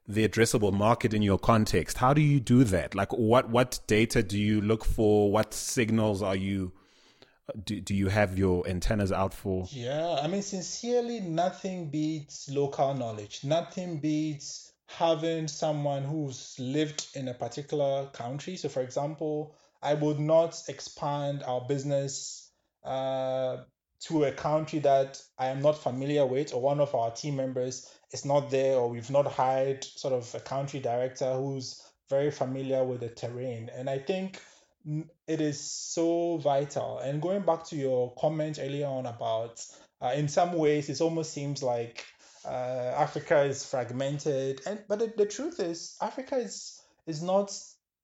the 0.07 0.29
addressable 0.29 0.73
market 0.73 1.15
in 1.15 1.23
your 1.23 1.39
context? 1.39 1.99
How 1.99 2.13
do 2.13 2.21
you 2.21 2.41
do 2.41 2.65
that? 2.65 2.95
Like 2.95 3.13
what 3.13 3.49
what 3.49 3.81
data 3.87 4.23
do 4.23 4.39
you 4.39 4.61
look 4.61 4.85
for? 4.85 5.31
What 5.31 5.55
signals 5.55 6.23
are 6.23 6.37
you 6.37 6.73
do, 7.65 7.81
do 7.81 7.95
you 7.95 8.09
have 8.09 8.39
your 8.39 8.67
antennas 8.69 9.13
out 9.13 9.35
for? 9.35 9.67
Yeah, 9.71 10.19
I 10.23 10.27
mean 10.29 10.43
sincerely 10.43 11.21
nothing 11.21 11.89
beats 11.89 12.49
local 12.51 12.95
knowledge. 12.95 13.45
Nothing 13.45 13.99
beats 13.99 14.73
having 14.87 15.49
someone 15.49 16.03
who's 16.03 16.55
lived 16.59 17.07
in 17.15 17.29
a 17.29 17.35
particular 17.35 18.07
country. 18.13 18.57
So 18.57 18.69
for 18.69 18.83
example, 18.83 19.55
I 19.83 19.95
would 19.95 20.21
not 20.21 20.63
expand 20.69 21.43
our 21.43 21.63
business 21.63 22.42
uh, 22.85 23.59
to 24.01 24.25
a 24.25 24.33
country 24.33 24.81
that 24.81 25.23
I 25.39 25.49
am 25.49 25.63
not 25.63 25.79
familiar 25.79 26.27
with, 26.27 26.55
or 26.55 26.61
one 26.61 26.81
of 26.81 26.95
our 26.95 27.11
team 27.11 27.37
members 27.37 27.89
is 28.13 28.25
not 28.25 28.51
there, 28.51 28.77
or 28.77 28.89
we've 28.89 29.11
not 29.11 29.27
hired 29.27 29.85
sort 29.85 30.15
of 30.15 30.35
a 30.35 30.41
country 30.41 30.81
director 30.81 31.33
who's 31.35 31.83
very 32.11 32.31
familiar 32.31 32.85
with 32.85 33.01
the 33.01 33.09
terrain. 33.09 33.71
And 33.75 33.89
I 33.89 33.99
think 33.99 34.41
it 35.27 35.41
is 35.41 35.61
so 35.61 36.39
vital. 36.39 36.99
And 36.99 37.23
going 37.23 37.43
back 37.43 37.65
to 37.67 37.77
your 37.77 38.13
comment 38.19 38.59
earlier 38.61 38.87
on 38.87 39.07
about, 39.07 39.65
uh, 40.01 40.13
in 40.17 40.29
some 40.29 40.55
ways, 40.55 40.89
it 40.89 41.01
almost 41.01 41.33
seems 41.33 41.63
like 41.63 42.05
uh, 42.45 42.95
Africa 42.97 43.43
is 43.43 43.65
fragmented, 43.65 44.63
and 44.67 44.83
but 44.89 44.99
the, 44.99 45.13
the 45.17 45.27
truth 45.27 45.61
is, 45.61 45.97
Africa 46.01 46.37
is 46.37 46.83
is 47.07 47.23
not 47.23 47.57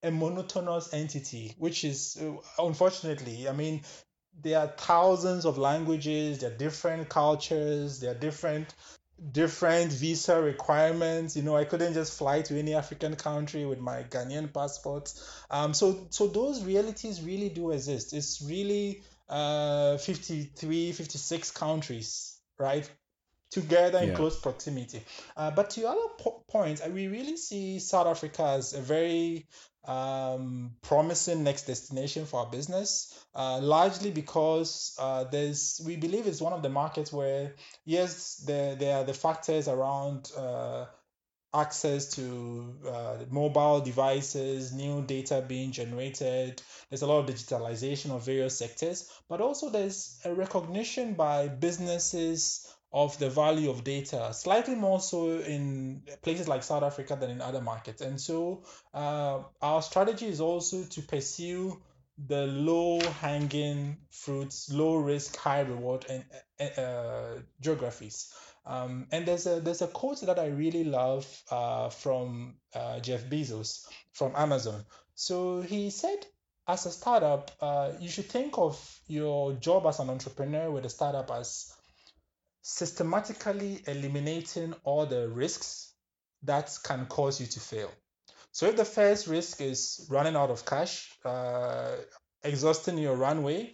a 0.05 0.12
monotonous 0.12 0.95
entity, 0.95 1.55
which 1.59 1.85
is 1.85 2.16
uh, 2.22 2.37
unfortunately, 2.64 3.49
I 3.49 3.53
mean, 3.53 3.83
there 4.43 4.59
are 4.61 4.68
thousands 4.68 5.45
of 5.45 5.59
languages, 5.59 6.39
there 6.39 6.51
are 6.51 6.57
different 6.57 7.09
cultures, 7.09 8.01
there 8.01 8.12
are 8.12 8.18
different 8.18 8.74
different 9.32 9.91
visa 9.93 10.41
requirements. 10.41 11.36
You 11.36 11.43
know, 11.43 11.57
I 11.57 11.64
couldn't 11.64 11.95
just 11.95 12.16
fly 12.16 12.43
to 12.43 12.59
any 12.59 12.74
African 12.74 13.16
country 13.16 13.66
with 13.66 13.80
my 13.80 14.05
Ghanaian 14.05 14.53
passport. 14.53 15.12
Um, 15.51 15.74
so 15.74 16.07
so 16.11 16.28
those 16.28 16.64
realities 16.64 17.22
really 17.22 17.49
do 17.49 17.70
exist. 17.72 18.12
It's 18.12 18.43
really 18.43 19.03
uh 19.28 19.99
53, 19.99 20.93
56 20.93 21.51
countries, 21.51 22.39
right? 22.59 22.89
Together 23.51 23.99
in 24.01 24.11
yeah. 24.11 24.14
close 24.14 24.38
proximity. 24.38 25.01
Uh, 25.36 25.51
but 25.51 25.70
to 25.70 25.80
your 25.80 25.90
other 25.90 26.12
po- 26.18 26.44
point, 26.49 26.82
we 26.92 27.09
really 27.09 27.36
see 27.36 27.78
South 27.78 28.07
Africa 28.07 28.42
as 28.42 28.74
a 28.74 28.80
very 28.80 29.46
um, 29.88 30.72
promising 30.82 31.44
next 31.44 31.62
destination 31.62 32.26
for 32.26 32.40
our 32.40 32.51
business, 32.51 33.24
uh, 33.34 33.59
largely 33.61 34.11
because 34.11 34.94
uh, 35.01 35.24
there's 35.24 35.80
we 35.86 35.96
believe 35.96 36.26
it's 36.26 36.42
one 36.42 36.53
of 36.53 36.62
the 36.62 36.68
markets 36.68 37.11
where 37.11 37.55
yes, 37.86 38.36
there 38.46 38.74
there 38.74 38.99
are 38.99 39.05
the 39.05 39.14
factors 39.14 39.66
around 39.66 40.30
uh, 40.36 40.84
access 41.55 42.11
to 42.16 42.74
uh, 42.86 43.16
mobile 43.30 43.80
devices, 43.80 44.72
new 44.72 45.03
data 45.03 45.42
being 45.46 45.72
generated. 45.72 46.61
There's 46.90 47.03
a 47.03 47.07
lot 47.07 47.20
of 47.20 47.34
digitalization 47.34 48.11
of 48.11 48.26
various 48.26 48.59
sectors, 48.59 49.11
but 49.28 49.40
also 49.40 49.70
there's 49.70 50.20
a 50.26 50.34
recognition 50.34 51.14
by 51.14 51.49
businesses 51.49 52.66
of 52.93 53.18
the 53.18 53.28
value 53.28 53.70
of 53.70 53.84
data, 53.84 54.32
slightly 54.32 54.74
more 54.74 55.01
so 55.01 55.39
in 55.41 56.03
places 56.22 56.49
like 56.49 56.62
South 56.62 56.82
Africa 56.82 57.16
than 57.20 57.30
in 57.30 57.41
other 57.41 57.61
markets. 57.61 58.01
And 58.01 58.20
so 58.20 58.64
uh, 58.95 59.41
our 59.61 59.82
strategy 59.82 60.26
is 60.26 60.41
also 60.41 60.84
to 60.84 61.03
pursue 61.03 61.80
the 62.26 62.47
low 62.47 63.01
hanging 63.20 63.99
fruits, 64.11 64.72
low 64.72 64.97
risk, 64.97 65.36
high 65.36 65.61
reward 65.61 66.07
and 66.09 66.24
uh, 66.78 67.41
geographies. 67.61 68.32
Um, 68.66 69.07
and 69.12 69.24
there's 69.24 69.47
a 69.47 69.61
there's 69.61 69.82
a 69.82 69.86
quote 69.86 70.20
that 70.22 70.39
I 70.39 70.47
really 70.47 70.84
love 70.84 71.26
uh, 71.51 71.89
from 71.91 72.57
uh, 72.74 73.01
Jeff 73.01 73.24
Bezos 73.24 73.86
from 74.12 74.32
Amazon. 74.36 74.84
So 75.14 75.62
he 75.62 75.91
said, 75.91 76.26
as 76.66 76.84
a 76.84 76.91
startup, 76.91 77.51
uh, 77.61 77.93
you 77.99 78.11
should 78.11 78.26
think 78.26 78.59
of 78.59 79.01
your 79.07 79.55
job 79.55 79.86
as 79.86 80.01
an 80.01 80.11
entrepreneur 80.11 80.70
with 80.70 80.84
a 80.84 80.91
startup 80.91 81.30
as 81.30 81.72
systematically 82.69 83.83
eliminating 83.87 84.75
all 84.85 85.07
the 85.07 85.27
risks 85.27 85.95
that 86.43 86.71
can 86.85 87.07
cause 87.07 87.41
you 87.41 87.47
to 87.47 87.59
fail. 87.59 87.91
So 88.53 88.66
if 88.66 88.77
the 88.77 88.85
first 88.85 89.27
risk 89.27 89.62
is 89.62 90.07
running 90.11 90.37
out 90.37 90.51
of 90.51 90.66
cash, 90.66 91.11
uh, 91.25 91.97
exhausting 92.45 92.99
your 92.99 93.16
runway, 93.16 93.73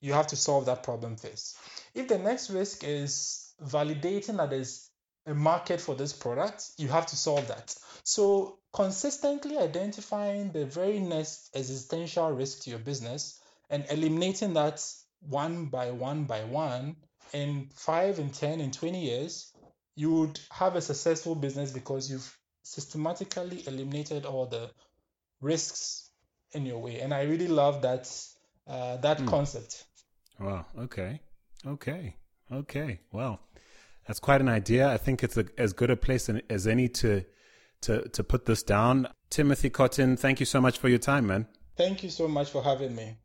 you 0.00 0.12
have 0.12 0.28
to 0.28 0.36
solve 0.36 0.66
that 0.66 0.84
problem 0.84 1.16
first. 1.16 1.56
If 1.94 2.06
the 2.06 2.18
next 2.18 2.50
risk 2.50 2.84
is 2.84 3.52
validating 3.60 4.36
that 4.36 4.50
there's 4.50 4.88
a 5.26 5.34
market 5.34 5.80
for 5.80 5.96
this 5.96 6.12
product, 6.12 6.70
you 6.78 6.86
have 6.86 7.06
to 7.06 7.16
solve 7.16 7.48
that. 7.48 7.74
So 8.04 8.60
consistently 8.72 9.58
identifying 9.58 10.52
the 10.52 10.64
very 10.64 11.00
next 11.00 11.50
existential 11.56 12.30
risk 12.30 12.62
to 12.62 12.70
your 12.70 12.78
business 12.78 13.40
and 13.68 13.84
eliminating 13.90 14.54
that 14.54 14.80
one 15.28 15.66
by 15.66 15.90
one 15.90 16.24
by 16.24 16.44
one 16.44 16.96
in 17.32 17.68
five, 17.74 18.18
in 18.18 18.30
10, 18.30 18.60
in 18.60 18.70
20 18.70 19.00
years, 19.00 19.52
you 19.94 20.12
would 20.12 20.40
have 20.50 20.76
a 20.76 20.80
successful 20.80 21.34
business 21.34 21.70
because 21.70 22.10
you've 22.10 22.38
systematically 22.62 23.62
eliminated 23.66 24.24
all 24.24 24.46
the 24.46 24.70
risks 25.40 26.10
in 26.52 26.66
your 26.66 26.78
way. 26.78 27.00
And 27.00 27.12
I 27.12 27.22
really 27.22 27.48
love 27.48 27.82
that 27.82 28.10
uh, 28.66 28.96
that 28.98 29.18
mm. 29.18 29.26
concept. 29.26 29.84
Wow. 30.38 30.66
Okay. 30.78 31.20
Okay. 31.66 32.16
Okay. 32.50 33.00
Well, 33.10 33.40
that's 34.06 34.20
quite 34.20 34.40
an 34.40 34.48
idea. 34.48 34.88
I 34.88 34.96
think 34.96 35.22
it's 35.22 35.36
a, 35.36 35.46
as 35.58 35.72
good 35.72 35.90
a 35.90 35.96
place 35.96 36.28
as 36.28 36.66
any 36.66 36.88
to 36.88 37.24
to 37.82 38.08
to 38.08 38.24
put 38.24 38.46
this 38.46 38.62
down. 38.62 39.08
Timothy 39.30 39.70
Kotin, 39.70 40.18
thank 40.18 40.40
you 40.40 40.46
so 40.46 40.60
much 40.60 40.78
for 40.78 40.88
your 40.88 40.98
time, 40.98 41.26
man. 41.26 41.46
Thank 41.76 42.02
you 42.02 42.10
so 42.10 42.28
much 42.28 42.50
for 42.50 42.62
having 42.62 42.94
me. 42.94 43.16